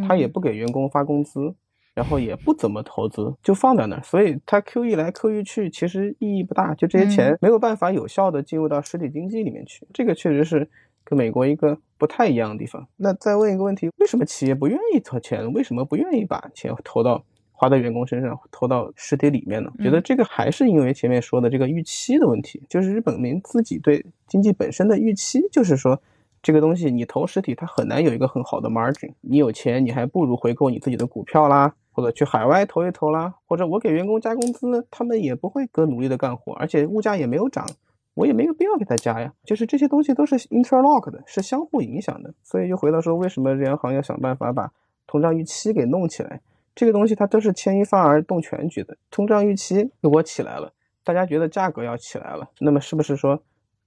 [0.07, 1.55] 他也嗯不给员工发工资。
[1.94, 10.70] 然后也不怎么投资，就放在那儿，所以它 QE 来 QE 去，其实意义不大，就这些钱没有办法有效的进入到实体经济里面去，这个确实是
[11.05, 12.87] 跟美国一个不太一样的地方。
[12.96, 15.53] 那再问一个问题，为什么企业不愿意投钱？
[15.53, 19.70] 为什么不愿意把钱投到花在员工身上，投到实体里面呢？
[19.81, 26.00] 觉得这个还是因为前面说的这个预期的问题，就是日本民自己对经济本身的预期，就是说。
[26.42, 29.12] 这个东西你投实体，它很难有一个很好的 margin。
[29.20, 37.67] 你有钱，你还不如回购你自己的股票啦，或者去海外投一投啦，或者我给员工加工资，他们也不会更努力的干活，而且物价也没有涨，
[38.15, 39.33] 我也没有必要给他加呀。
[39.45, 42.33] 就是这些东西都是 interlock 的，是相互影响的。
[42.43, 44.73] 所以就回到说，为什么央行要想办法把
[45.07, 46.41] 通胀预期给弄起来？
[46.75, 48.97] 这个东西它都是牵一发而动全局的。
[49.11, 50.73] 通胀预期如果起来了，
[51.05, 53.43] 大家觉得价格要起来了，那么是不是说？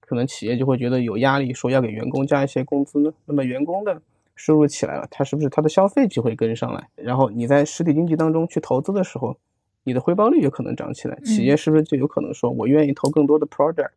[0.06, 3.10] 可能企业就会觉得有压力，说要给员工加一些工资呢。
[3.24, 4.02] 那么员工的
[4.36, 6.88] 收入起来了，它是不是它的消费就会跟上来？
[6.96, 9.36] 然后你在实体经济当中去投资的时候，
[9.84, 11.18] 你的回报率有可能涨起来。
[11.24, 13.90] 企业是不是就有可能说，我愿意投更多的 project？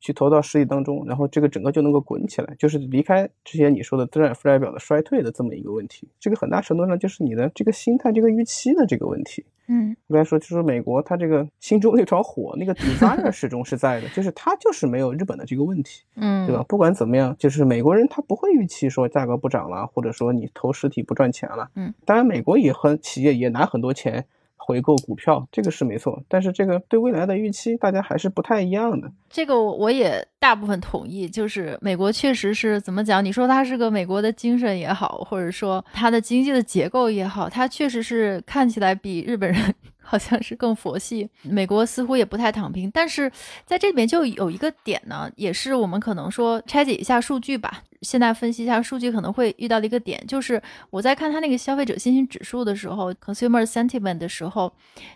[0.00, 6.08] 去投到实体当中，然后这个整个就能够滚起来，就是离开之前你说的资产负债表的衰退的这么一个问题。
[6.20, 9.44] 这个很大程度上就是你的这个心态、这个预期的这个问题。
[9.70, 16.64] 嗯，应该说就是美国它这个心中那团火，那个 desire 始终是在的，就是它就是没有日本的这个问题，嗯，对吧？
[16.66, 21.68] 不管怎么样，就是美国人他不会预期说价格不涨了，或者说你投实体不赚钱了。
[21.74, 24.24] 嗯，当然美国也和企业也拿很多钱。
[24.58, 29.10] 回购股票，这个是没错，但是这个对未来的预期，大家还是不太一样的。
[29.30, 33.24] 这个我也大部分同意，就是美国确实是怎么讲？
[33.24, 39.74] 你说它是个美国的精神也好，或者说它的经济的结构也好，它确实是看起来比日本人。
[40.00, 43.30] 好像是更佛系，美国似乎也不太躺平，但是
[43.66, 47.82] 在这里面就有一个点呢，也是我们可能说拆解一下数据吧。
[48.02, 54.72] 现在分析一下数据可能会遇到的一个点，就是我在看它那个消费者信心指数的时候，consumer sentiment 的时候，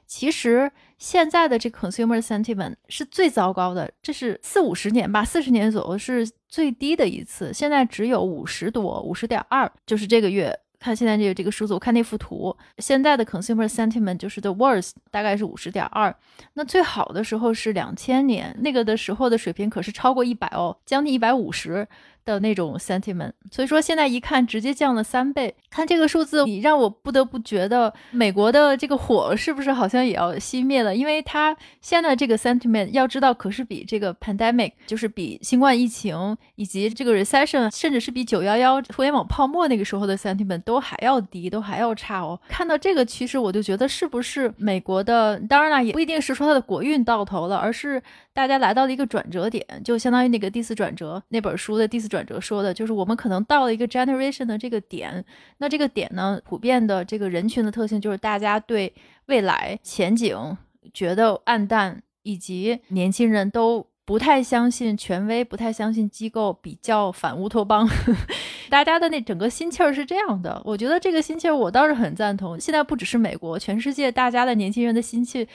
[0.07, 10.59] 其实现在的这 consumer sentiment 是最糟糕的，这是四五十年吧，四十年左右是最低的一次，现在只有五十多，五十点二，就是这个月。
[10.83, 16.13] 看现在这个这个数字，我看那幅图，现在的 consumer sentiment 就是 the worst，大概是五十点二。
[16.55, 21.87] 那最好的时候是两千年，那个的时候的水平可是超过一百哦，将近一百五十。
[22.25, 30.95] 的那种 sentiment，所以说现在一看直接降了三倍，看这个数字，你让我不得不觉得美国的这个火是不是好像也要熄灭了？
[30.95, 42.39] 因为它现在这个 sentiment 要知道，可是比这个 pandemic，就是比新冠疫情以及这个 recession，甚至是比九幺幺互联网泡沫那个时候的 sentiment 都还要低，都还要差哦。
[42.49, 48.03] 看到这个趋势，我就觉得是不是美国的，当然了，也不一定是说它的国运到头了，而是
[48.35, 52.09] 大家来到了一个转折点，就相当于那个第四转折那本书的第四。
[52.09, 55.25] 转折说的就是我们可能到了一个 generation 的这个点，
[55.59, 58.93] 那这个点呢，普遍的这个人群的特性就是大家对
[59.27, 60.57] 未来前景
[60.93, 67.89] 觉得暗淡，以及年轻人都不太相信权威，不太相信机构，比较反乌托邦。
[68.69, 72.59] 大家的那整个心气儿是这样的，我觉得这个心气儿我倒是很赞同。
[72.59, 75.47] 现在不只是美国，全世界大家的年轻人的心气。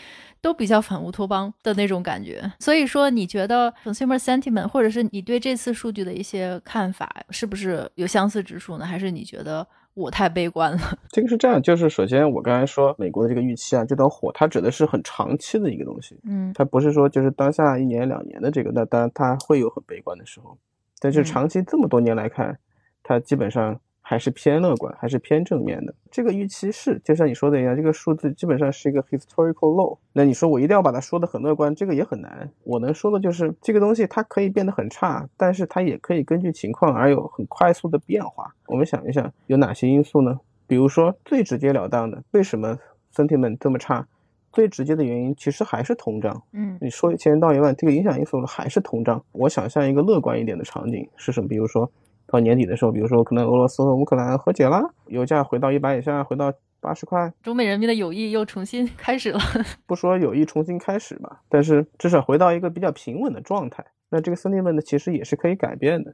[0.42, 8.86] 都比较反乌托邦的那种感觉，所以说你觉得 consumer sentiment，或者是你对这次数据的一些看法，是不是有相似之处呢？
[8.86, 10.80] 还是你觉得我太悲观了？
[11.10, 20.58] 这个是这样，就是首先我刚才说美国的这个预期啊，这团火它指的是很长期的一个东西，嗯，它不是说就是当下一年两年的这个，那当然它会有很悲观的时候，
[21.00, 22.60] 但是长期这么多年来看，
[23.04, 23.80] 它基本上。
[24.10, 25.94] 还是偏乐观，还是偏正面的。
[26.10, 29.98] 这个预期是，就像你说的一样，这个数字基本上是一个 historical low。
[30.14, 32.50] 那你说我一定要把它说的很乐观，这个也很难。
[32.64, 38.50] 我能说的就是，这个东西它可以变得很差，但是它也可以根据情况而有很快速的变化。
[38.68, 40.40] 我们想一想，有哪些因素呢？
[40.68, 42.78] 比如说最直截了当的，为什么
[43.14, 44.08] sentiment 这么差？
[44.54, 46.42] 最直接的原因其实还是通胀。
[46.54, 49.22] 嗯，你说一千到一万，这个影响因素还是通胀。
[49.34, 51.50] 我想象一个乐观一点的场景是什么？
[51.50, 51.92] 比如说。
[52.28, 59.40] 到年底的时候，比如说可能俄罗斯和乌克兰和解了，油价回到一百以下，回到八十块，中美人民的友谊又重新开始了。
[59.88, 63.86] 不说友谊重新开始吧，但是至少回到一个比较平稳的状态。
[64.10, 66.12] 那这个 sentiment 其实也是可以改变的。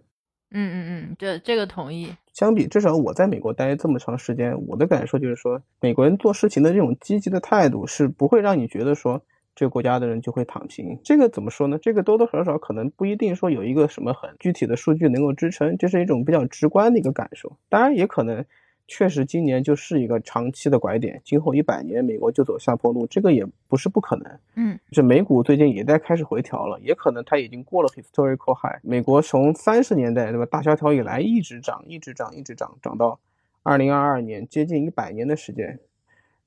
[0.52, 0.76] 嗯嗯
[1.10, 2.14] 嗯，这这个同意。
[2.32, 9.22] 相比至少我在美国待这么长时间，我的感受就是说，美国人做事情的这种积极的态度是不会让你觉得说。
[9.56, 11.78] 这个国家的人就会躺平，这个怎么说呢？
[11.78, 17.56] 这个多多少少可能不一定说有一个什么很具体的数据能够支撑，这是一种比较直观的一个感受。
[17.70, 18.44] 当然，也可能
[18.88, 24.40] 确实今年就是一个长期的拐点，今后一百年美国就走下坡路，这个也不是不可能。
[24.56, 28.80] 嗯，这美股最近也在开始回调了，也可能它已经过了 historical high。
[28.82, 33.20] 美国从三十年代对吧大萧条以来一直涨，一直涨，一直涨，涨到
[33.62, 35.80] 二零二二年接近一百年的时间。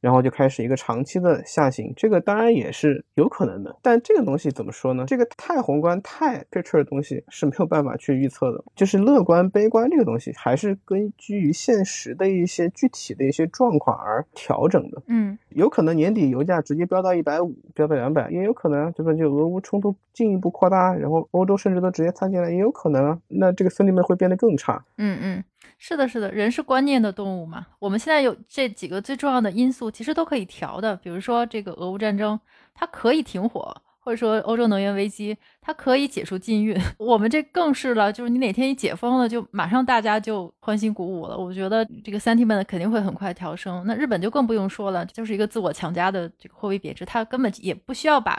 [0.01, 3.76] 然后就开始一个长期的下行，这个当然也是有可能的。
[3.82, 5.05] 但这个东西怎么说呢？
[5.07, 8.62] 这个太宏观、太 picture 的东西是没有办法去预测的。
[8.74, 15.03] 就是乐观、悲观这个东西，还是根据于现实的一些具体的一些状况而调整的。
[15.07, 19.12] 嗯，有可能年底油价直接飙到一百五，飙到两百，也有可能对吧？
[19.14, 23.18] 就俄乌冲突进一步扩大，然后欧洲甚至都直接参进来，也有可能啊。
[23.28, 24.84] 那这个 sentiment 会变得更差。
[24.99, 25.44] 嗯嗯。
[25.78, 27.66] 是的，是的，人是观念的动物嘛。
[27.78, 30.96] 我们现在有这几个最重要的因素，其实都可以调的。
[30.96, 32.38] 比如说这个俄乌战争，
[32.74, 36.76] 它可以停火，或者说欧洲能源危机，它可以解除禁运。
[36.98, 41.36] 我们这更是了，就是你哪天一解封了，就马上大家就欢欣鼓舞了。
[41.36, 43.84] 我觉得这个 sentiment 肯定会很快调升。
[43.86, 48.36] 那日本就更不用说了，就是一个自我强加的这个货币贬值，它根本也不需要把。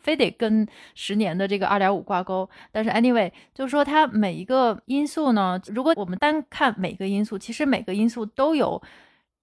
[0.00, 8.80] 非得跟十年的这个二点五挂钩，但是 anyway，就是说它每一个因素呢，如果我们单看每个因素，其实每个因素都有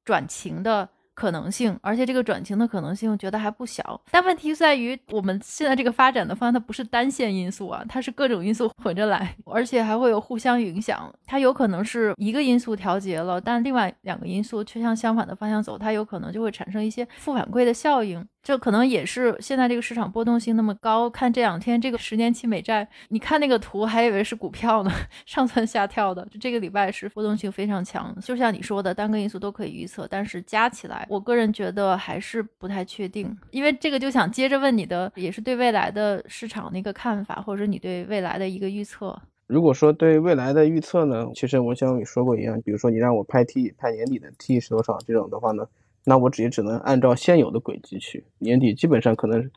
[0.03, 0.89] 转晴的。
[1.15, 4.01] 可能性，而且这个转晴的可能性，我觉得还不小。
[4.11, 11.09] 但问题在于，我们现在这个发展的方向，它不是单线因素啊，它是各种因素混着来，而且还会有互相影响。
[11.25, 18.27] 它有可能是一个因素调节了，但另外两个因素却向相反的方向走，它有可能就会产生一些负反馈的效应。
[18.45, 21.09] 这可能也是现在这个市场波动性那么高。
[21.09, 24.91] 看这两天这个十年期美债，你看那个图还以为是股票呢，
[25.25, 26.23] 上蹿下跳的。
[26.29, 31.07] 就这个礼拜是波动性非常强，就像你说的，单个因素都可以预测，但是加起来。
[31.09, 39.19] 我个人觉得还是不太确定，因为这个就想接着问你的，也是对未来的市场那个看法，或者你对未来的一个预测。
[39.47, 45.65] 如果说对未来的预测呢，其实我像你说过一样，比如说你让我拍 T，拍年底的 T 是多少这种的话呢，
[46.05, 49.51] 那我也只能按照现有的轨迹去，年底基本上可能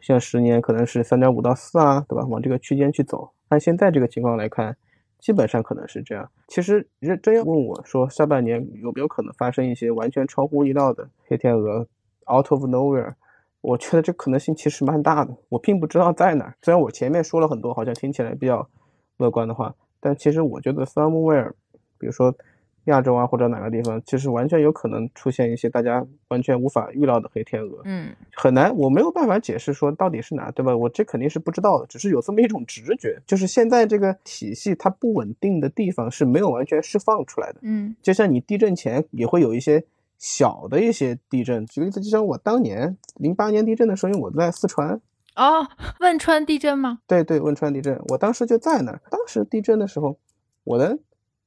[0.00, 2.26] 像十年可能是三点五到四啊，对吧？
[2.26, 3.30] 往这个区间去走。
[3.48, 4.76] 按现在这个情况来看。
[5.20, 6.30] 基本上可能是这样。
[6.48, 6.86] 其实，
[7.22, 11.86] 真要问我说，下半年有没有可能发生一些完全超乎意料的黑天鹅
[12.30, 13.14] ，out of nowhere？
[13.62, 15.34] 我觉得这可能性其实蛮大的。
[15.48, 16.54] 我并不知道在哪儿。
[16.60, 18.68] 虽然我前面说了很多，好像听起来比较
[19.16, 21.52] 乐观的话，但其实我觉得 somewhere，
[21.96, 22.34] 比如说。
[22.84, 27.80] 亚洲啊，或者哪个地方，其实完全有可能出现一些大家完全无法预料的黑天鹅。
[27.84, 30.76] 嗯，很难，我没有办法解释说到底是哪，对吧？
[30.76, 37.60] 我这肯定是不知道的，只是有这么一种直觉，就是现在这个体系它不稳定的地方是没有完全释放出来的。
[37.62, 39.84] 嗯，就像你地震前也会有一些
[40.18, 45.00] 小的一些地震，举个例子，就像我当年零八年地震的时候，因为我在四川。
[45.36, 45.66] 哦，
[46.00, 47.00] 汶川地震吗？
[47.06, 49.00] 对对，汶川地震，我当时就在那儿。
[49.10, 50.18] 当时地震的时候，
[50.64, 50.98] 我的。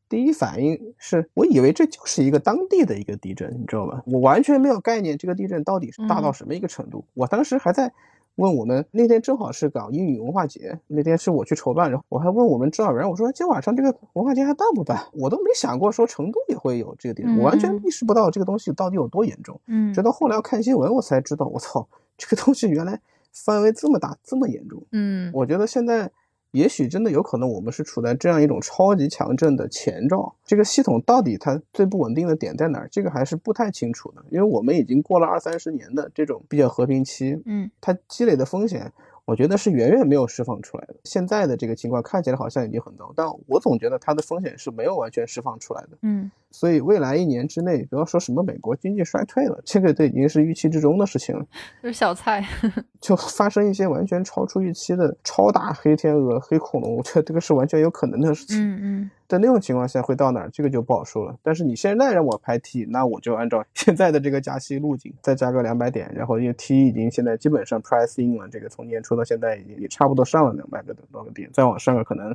[0.10, 4.02] 第一反应是我以为这就是一个当地的一个地震，你知道吧？
[4.06, 7.04] 我完全没有概念这个地震到底是大到什么一个程度。
[7.14, 7.92] 我当时还在
[8.36, 14.98] 问我们，那天正好是搞英语文化节，那天是我去筹办，然后我还问我们指导员，我说今晚上这个文化节还办不办？
[15.12, 19.60] 我都没想过说成都也会有这个地震，我完全意识不到这个东西到底有多严重。
[19.68, 21.86] 嗯，直到后来要看新闻，我才知道，我操，
[22.18, 23.02] 这个东西原来
[23.34, 24.82] 范围这么大，这么严重。
[24.92, 26.10] 嗯，我觉得现在。
[26.52, 30.36] 也许真的有可能，我们是处在这样一种超级强震的前兆。
[30.46, 32.88] 这个系统到底它最不稳定的点在哪儿？
[32.92, 38.92] 这个还是不太清楚的，因为我们已经过了二三十年的这种比较和平期，嗯，它积累的风险。
[39.28, 40.96] 我觉得是远远没有释放出来的。
[41.04, 45.90] 现在的这个情况看起来好像已经很糟，但我总觉得它的风险是没有完全释放出来的。
[46.02, 51.46] 嗯，所以未来一年之内，不要说什么美国经济衰退了，这个都已经是预期之中的事情了。
[51.84, 52.42] 就是小菜，
[53.02, 58.58] 就发生一些完全超出预期的超大黑天鹅、黑恐龙，我觉得这个是完全有可能的事情。
[58.58, 59.12] 嗯嗯。
[59.28, 61.38] 在那种情况下会到哪儿，这个就不好说了。
[61.44, 72.34] 但是你现在让我拍 T，那我就按照 现在的这个加息路径，再加个两百点，然后因为 T 已经现在基本上 price in 了，这个从年初到现在已经也差不多上了两百个多个点，再往上个可能，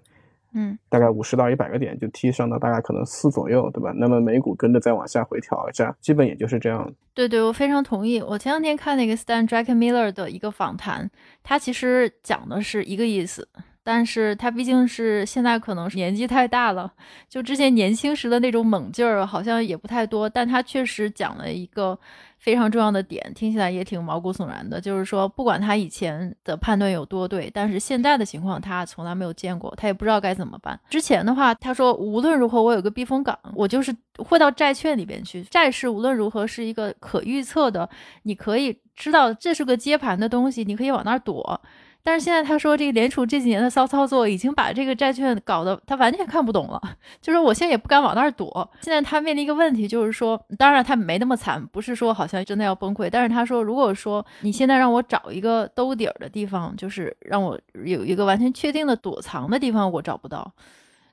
[0.52, 3.92] 嗯，大概五十到一百个点就 T 上到大概可能四左右，对吧？
[3.96, 6.92] 那么美股跟着再往下回调一下，基本也就是这样。
[7.14, 8.20] 对对，我非常同意。
[8.20, 11.10] 我前两天看那个 Stan Druckenmiller 的一个访谈，
[11.42, 13.48] 他其实讲的是一个意思。
[13.84, 16.92] 但是他毕竟是现在可能是年纪太大了，
[17.28, 20.28] 就之前年轻时的那种猛劲儿好像也不太多。
[20.28, 21.98] 但他确实讲了一个
[22.38, 30.78] 非常重要的点，听起来也挺毛骨悚然的，就是说不管他以前的判断有多对，但是现在的情况他从来没有见过，他也不知道该怎么办。
[30.88, 35.42] 之前的话，他说无论如何我有个避风港，我就是会到债券里边去。
[35.44, 37.88] 债市无论如何是一个可预测的，
[38.22, 41.60] 你可以知道这是个接盘的东西，你可以往那儿躲。
[42.04, 46.80] 但是现在他说，这个联储这几年的骚操作已经把这个债券搞得他完全看不懂了。
[47.20, 48.68] 就是我现在也不敢往那儿躲。
[48.80, 53.08] 现在他面临一个问题，就是说，当然他没那么惨，不是说好像真的要崩溃。
[53.08, 60.52] 但是他说，如果说你现在让我找一个兜底儿的地方，就是让我有一个完全确定的躲藏的地方，我找不到。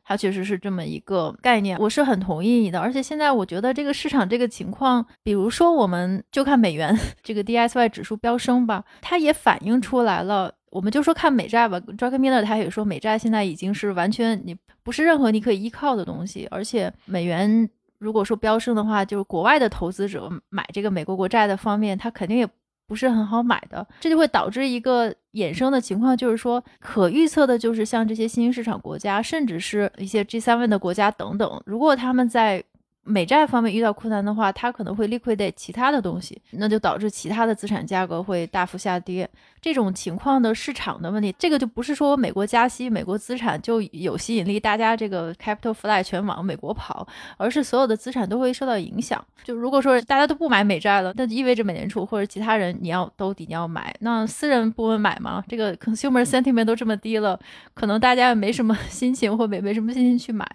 [0.04, 2.80] 它确实是这么一个概念，我是很同意你的。
[2.80, 10.52] 而且现在我觉得这个市场这个情况，比如说我们就看美元 这个 DSY 指数飙升吧，它也反映出来了。
[10.72, 22.48] 我们就说看美债吧 d r a k Miller 他也说美债现在已经是完全你不是任何你可以依靠的东西，而且美元如果说飙升的话，就是国外的投资者买这个美国国债的方面，他肯定也。
[22.88, 32.64] 不是很好买的，这就会导致一个衍生的情况，就是说可预测的，就是像这些新兴市场国家，甚至是一些 G7 的国家等等，如果他们在。
[33.10, 39.28] 美债方面遇到困难的话，它可能会 liquidate 其他的东西，那就导致其他的资产价格会大幅下跌。
[39.62, 47.05] 这种情况的市场的问题，这个就不是说美国加息，美国资产就有吸引力，大家这个 capital fly 全往美国跑，
[47.36, 49.22] 而是所有的资产都会受到影响。
[49.43, 55.43] 就如果说大家都不买美债了，那就意味着美联储或者其他人你要兜底你要买，那私人部门买吗？
[55.49, 57.38] 这个 consumer sentiment 都这么低了，
[57.74, 60.47] 可能大家也没什么 心情或没没什么心情去买。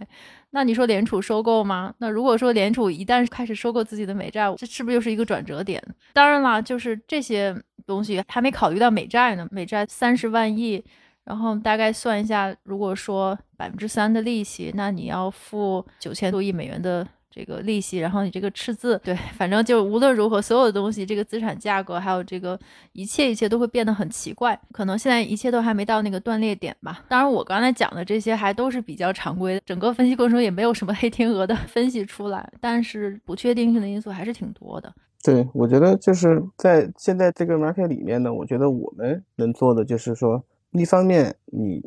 [0.55, 1.93] 那你说联储收购吗？
[1.99, 5.83] 那如果说联储一旦开始收购自己的美债，这是不是又是一个转折点？
[6.13, 7.53] 当然了，就是这些
[7.85, 9.49] 东西还没考虑到美债呢。
[9.51, 10.81] 美债三十万亿，
[11.25, 17.05] 然后大概算一下，如果说百分之三的利息，那你要付九千多亿美元的。
[17.35, 22.57] 这个利息，然后你这个赤字，对，反正就无论如何，所有的东西，这个资产价格，还有这个
[22.93, 24.57] 一切一切都会变得很奇怪。
[24.71, 27.05] 可能现在一切都还没到那个断裂点吧。
[27.09, 34.95] 当然，我刚才讲的这些还都是比较常规的，整个分析过程中也没有什么黑天鹅的 分析出来，但是不确定性的因素还是挺多的。
[35.25, 41.83] 对，我觉得就是在现在这个 market 里面呢，我觉得我们能做的就是说，一方面你。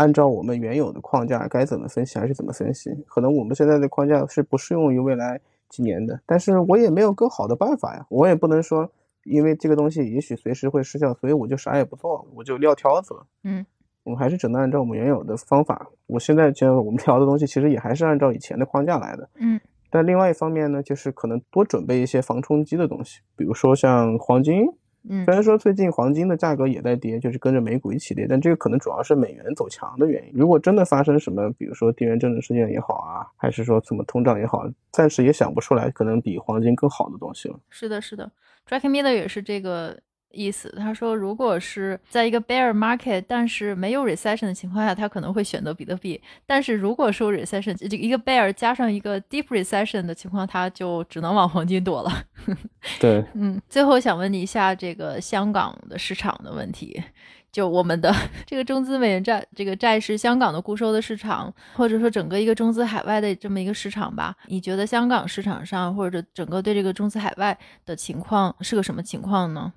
[0.00, 2.90] 按照我们原有的框架，该怎么分析还是怎么分析。
[3.06, 5.38] 可能我们现在的框架是不适用于未来
[5.68, 8.06] 几年的，但是我也没有更好的办法呀。
[8.08, 8.90] 我也不能说，
[9.24, 13.26] 因为这个东西也许随时会失效，所以我就啥也不做，我就撂挑子了。
[13.44, 13.66] 嗯，
[14.04, 15.90] 我们还是只能按照我们原有的方法。
[16.06, 19.28] 我现在觉得我们聊的东西其实也还是按照以前的框架来的。
[19.34, 24.64] 嗯，但另外一方面呢，就是可能多准备一些防冲击的东西，比如说像黄金。
[25.08, 30.32] 嗯，虽然说最近黄金的价格也在跌，就是跟着美股一起跌，但这个可能主要是美元走强的原因。
[30.34, 37.58] 如果真的发生什么，比如说地缘政治事件也好啊，还是说怎么通胀也好，暂时也想不出来可能比黄金更好的东西了。
[37.70, 38.30] 是的，是的
[38.66, 39.98] d r a k e Miller 也是这个。
[40.32, 46.20] 意思，他说，如果是在一个 bear market，但是没有 recession 的情况下，他可能会选择比特币。
[46.46, 52.24] 但是如果说 recession 这一个 bear 加上一个 deep recession 的情况，他就只能往黄金躲了。
[53.00, 53.60] 对，嗯。
[53.68, 57.02] 最后想问你一下，这个香港的市场的问题，
[57.50, 58.14] 就我们的
[58.46, 64.34] 这个中资美元债这个债是香港的固收的市场，或者说整个一个中资海外的这么一个市场吧？
[64.46, 69.72] 你觉得香港市场上或者整个对这个中资海外的情况是个什么情况呢？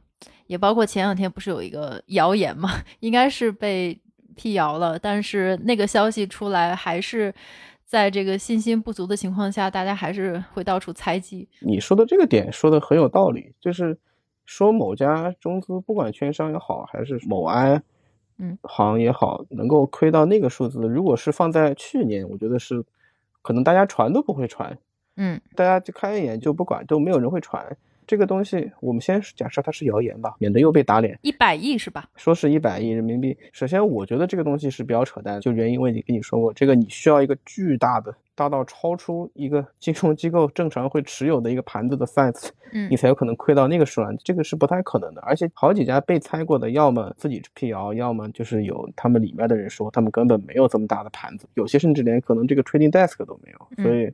[0.48, 2.70] 也包括前两天不是有一个谣言嘛，
[3.02, 4.00] 应该是被
[4.36, 7.34] 辟谣了，但是那个消息出来，还是
[7.86, 11.48] 在这个信心不足的情况下，大家还是会到处猜忌。
[11.60, 13.98] 你说的这个点说的很有道理，就是
[14.46, 17.84] 说某家中资，不管券商也好，还是某安
[18.40, 22.84] 嗯，行也好，能够亏到那个数字，如果是放在去年，我觉得是
[23.44, 24.76] 可能大家传都不会传，
[25.18, 27.78] 嗯，大家就看一眼就不管，都没有人会传。
[28.06, 31.18] 这个东西，我们先假设它是谣言吧，免得又被打脸。
[31.22, 32.08] 一百亿是吧？
[32.16, 33.36] 说是一百亿人民币。
[33.52, 45.22] 首先，我觉得这个东西是比较扯淡，就原因我已经跟你说过，这个你需要一个巨大的，大到超出一个金融机构正常会持有的一个盘子的 size，嗯，你才有可能亏到那个数量，这个是不太可能的。
[45.22, 54.12] 而且好几家被猜过的，要么自己辟谣，要么就是有他们里面的人说他们根本没有这么大的盘子，有些甚至连可能这个 trading desk 都没有，所以。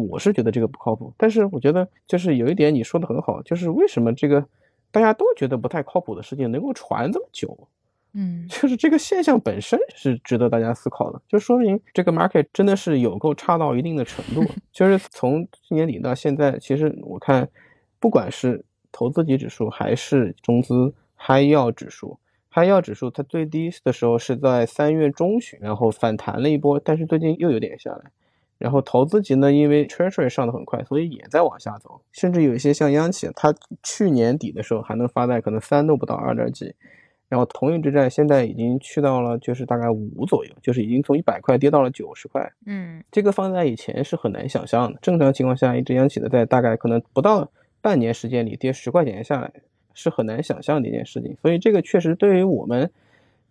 [0.00, 4.44] 我是觉得这个不靠谱，但是我觉得就是有一点你说的很好，就是为什么这个
[4.90, 7.56] 大家都觉得不太靠谱的事情能够传这么久？
[8.16, 14.48] 嗯，就是这个现象本身是值得大家思考的，就说明这个 market 真的是有够差到一定的程度。
[14.72, 17.48] 就是从去年底到现在，其实我看，
[17.98, 22.16] 不管是投资级指数还是中资 high yield 指数
[22.52, 28.12] ，high yield 指数它最低的时候是在三月中旬，然后反弹了一波，但是最近又有点下来。
[28.58, 32.00] 然后投资级呢，因为 Treasury 上的很快，所以也在往下走。
[32.12, 36.74] 甚至有一些像央企，它去年底的时候还能发债，可能三都不到，二点几。
[37.28, 42.52] 然后同一只债现在已经去到了，就是大概五左右，就是已经从一百块跌到了九十块。
[42.64, 44.98] 嗯，这个放在以前是很难想象的。
[45.02, 47.50] 正常情况下，一只央企的债大概可能不到
[47.80, 49.50] 半年时间里跌十块钱下来，
[49.94, 51.36] 是很难想象的一件事情。
[51.42, 52.88] 所以这个确实对于我们，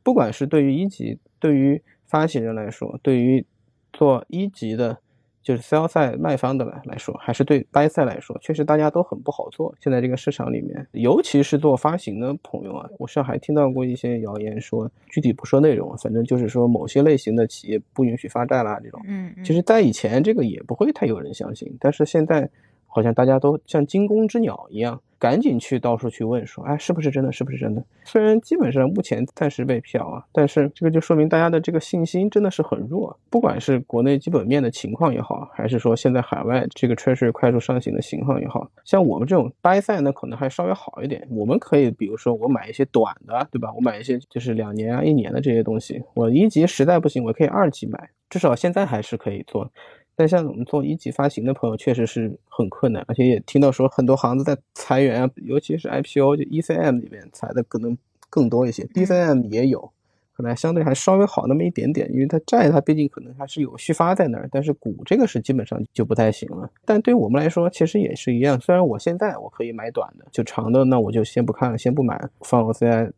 [0.01, 3.45] 不管是对于一级，对于发起人来说，对于
[3.93, 4.97] 做一级的
[5.41, 9.75] 就是 sell 赛卖方的来来说，还是对 buy 赛来说，确实大家都很不好做。
[9.81, 19.01] 现在这个市场里面，尤其是做发行的朋友啊，我是还听到过一些谣言说，具体不说内容，反正就是说某些类型的企业不允许发债啦这种。
[19.05, 22.49] 嗯，其实，在以前这个也不会太有人相信，但是现在
[22.93, 25.01] 好像大家都像惊弓之鸟一样。
[25.19, 27.31] 赶紧去到处去问说，哎，是不是真的？
[27.31, 27.81] 是不是真的？
[28.03, 33.17] 虽然基本上目前暂时被辟谣啊，但是这个就说明大家的这个信心真的是很弱。
[33.29, 41.25] 不管是国内基本面的情况也好，还是说现在海外这个 Treasury 快速上行的情况也好，像我们这种 buy 赛呢，可能还稍微好一点。
[41.29, 43.71] 我们可以比如说我买一些短的，对吧？
[43.73, 49.71] 我买一些就是两年啊、一年的这些东西，我一级实在不行，我可以二级买，至少现在还是可以做。
[50.15, 57.97] 但像我们做一级发行的朋友，确实是很困难，而且也听到说很多行子在裁员啊，尤其是 IPO 就 ECM 里面裁的可能
[58.29, 59.91] 更多一些，DCM 也有，
[60.35, 66.69] 可能相对还稍微好那么一点点，因为它债它毕竟可能还是有续发在那儿，但是股这个是基本上就不太行了。
[66.85, 73.11] 但对我们来说，其实也是一样，虽然我现在我可以买短的，就长的那我就先不看了，先不买，放 OCI。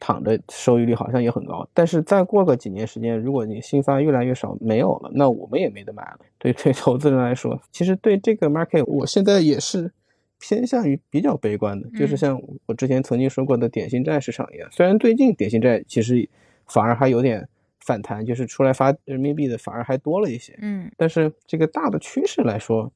[0.00, 6.18] 躺着收益率好像也很高，但是再过个几年时间，如果你新发越来越少没有了，那我们也没得买了。
[6.38, 9.92] 对对，投资人来说，其实对这个 market，我现在也是
[10.40, 16.26] 偏向于比较悲观的，就是像我之前曾经说过的点心债市场一样，虽然最近点心债其实
[16.66, 17.46] 反而还有点
[17.80, 22.90] 反弹，就是出来发人民币的反而还多了一些，嗯，但是这个大的趋势来说，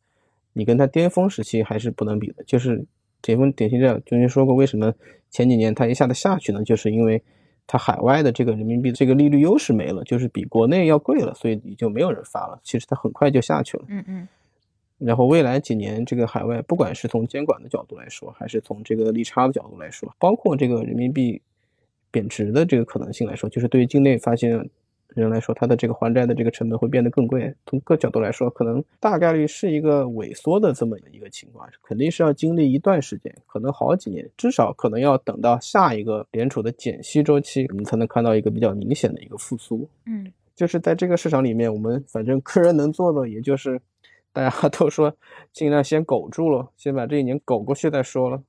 [0.55, 2.83] 你跟它巅峰时期还是不能比的，就是
[3.25, 4.93] 巅峰典型这样，曾经说过为什么。
[5.31, 7.21] 前几年它一下子下去呢，就是因为
[7.67, 12.61] 它海外的这个人民币这个利率优势没了，就是比国内要贵了，所以也就没有人发了。
[12.63, 13.85] 其实它很快就下去了。
[13.89, 14.29] 嗯嗯。
[14.99, 21.43] 然后未来几年，这个海外不管是从监管的角度来说，还是从这个利差的角度来说，包括这个人民币
[22.13, 24.71] 贬值的这个可能性来说，就是对于境内发行。
[25.23, 27.55] 人来说，他的这个还债的这个成本会变得更贵。
[27.67, 39.89] 从各角度来说，可能大概率是一个萎缩的这么一个情况，肯定是要经历一段时间，可能好几年，至少可能要等到下一个联储的减息周期，我们才能看到一个比较明显的一个复苏。
[40.07, 43.81] 嗯，就是在这个市场里面，我们反正个人能做的，也就是
[44.33, 45.15] 大家 都说
[45.53, 48.43] 尽量先苟住了，先把这一年苟过去再说了。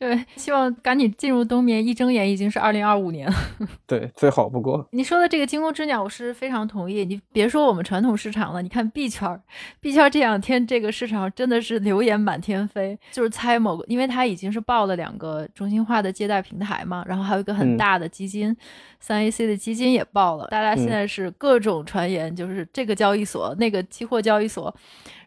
[0.00, 3.36] 对，希望赶紧进入冬眠，一睁眼已经是二零二五年了。
[3.86, 4.88] 对，最好不过。
[4.92, 7.04] 你说的这个惊弓之鸟，我是非常同意。
[7.04, 9.38] 你别说我们传统市场了，你看币圈儿，
[9.78, 18.56] 币圈这两天这个市场真的是流言满天飞，就是猜某个，因为它已经是报了两个中心化的借贷平台嘛，然后还有一个很大的基金，
[19.00, 24.74] 三 A C 的基金也报了，大家现在是各种传言，就是这个交易所，那个期货交易所。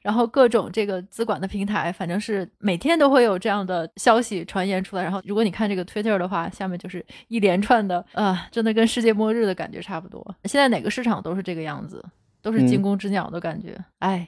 [0.01, 5.03] 然后各种这个资管的平台，反正是每天都会有这样的消息传言出来。
[5.03, 10.36] 然后如果你看这个 Twitter 的话，下面就是一连串的，啊，真的跟世界末日的感觉差不多。
[10.45, 12.03] 现在哪个市场都是这个样子，
[12.41, 13.78] 都是惊弓之鸟的感觉。
[13.99, 14.28] 哎，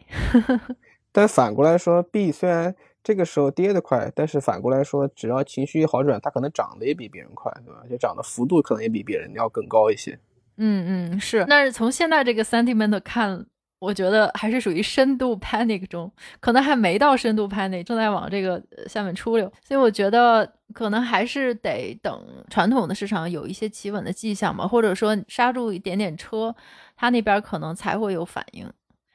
[1.11, 7.81] 但反过来说，币虽然这个时候跌得快，但是反过来说，只要情绪一好转，它可能涨得也比别人快，对吧？
[7.89, 10.19] 就涨的幅度可能也比别人要更高一些。
[10.57, 11.45] 嗯嗯，是。
[11.47, 13.45] 那是从现在这个 sentiment 看。
[13.77, 26.55] 我觉得还是属于深度 panic 中，可能还没到深度 panic，正在往这个下面出溜，所以我觉得可能还是得等传统的市场有一些企稳的迹象吧，或者说刹住一点点车，
[26.95, 28.65] 它那边可能才会有反应。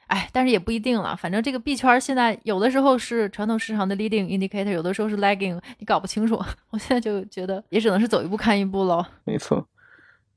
[0.07, 6.35] 哎，但是也不一定了，反正这个币圈现在有的时候是传统市场的 leading indicator，有的时候是 lagging，你搞不清楚。
[6.69, 9.03] 我现在就觉得也只能是走一步看一步喽。
[9.23, 9.65] 没错，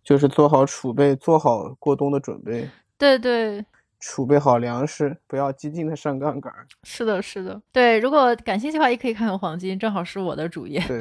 [0.02, 2.68] 就是做好储备，做好过冬的准备。
[2.96, 3.64] 对对。
[4.06, 6.52] 储备好粮食，不要激进的上杠杆。
[6.82, 7.98] 是的，是的，对。
[7.98, 10.78] 如果感兴趣的话，也可以看看黄金，正好是我的主业。
[10.86, 11.00] 对，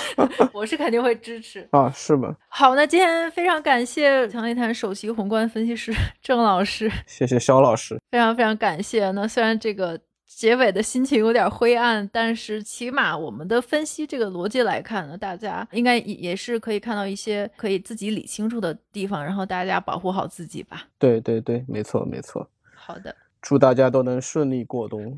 [0.54, 2.34] 我是肯定会支持 啊，是吗？
[2.48, 5.92] 好，那今天非常感谢强力谈首席宏观分析师
[6.22, 9.10] 郑老师，谢谢肖老师，非常非常感谢。
[9.10, 10.00] 那虽然这个。
[10.38, 20.86] 结尾的心情有点灰暗，但是起码我们的分析这个逻辑来看呢，大家应该也也是可以看到一些可以自己理清楚的地方，然后大家保护好自己吧。
[20.96, 22.48] 对对对，没错没错。
[22.72, 23.12] 好的，
[23.42, 25.12] 祝大家都能顺利过冬，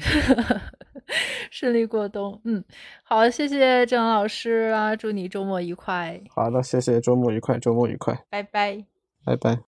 [1.52, 2.40] 顺利过冬。
[2.44, 2.64] 嗯，
[3.02, 6.18] 好，谢谢郑老师啊，祝你周末愉快。
[6.30, 8.82] 好的，谢谢，周末愉快，周末愉快，拜拜，
[9.26, 9.58] 拜拜。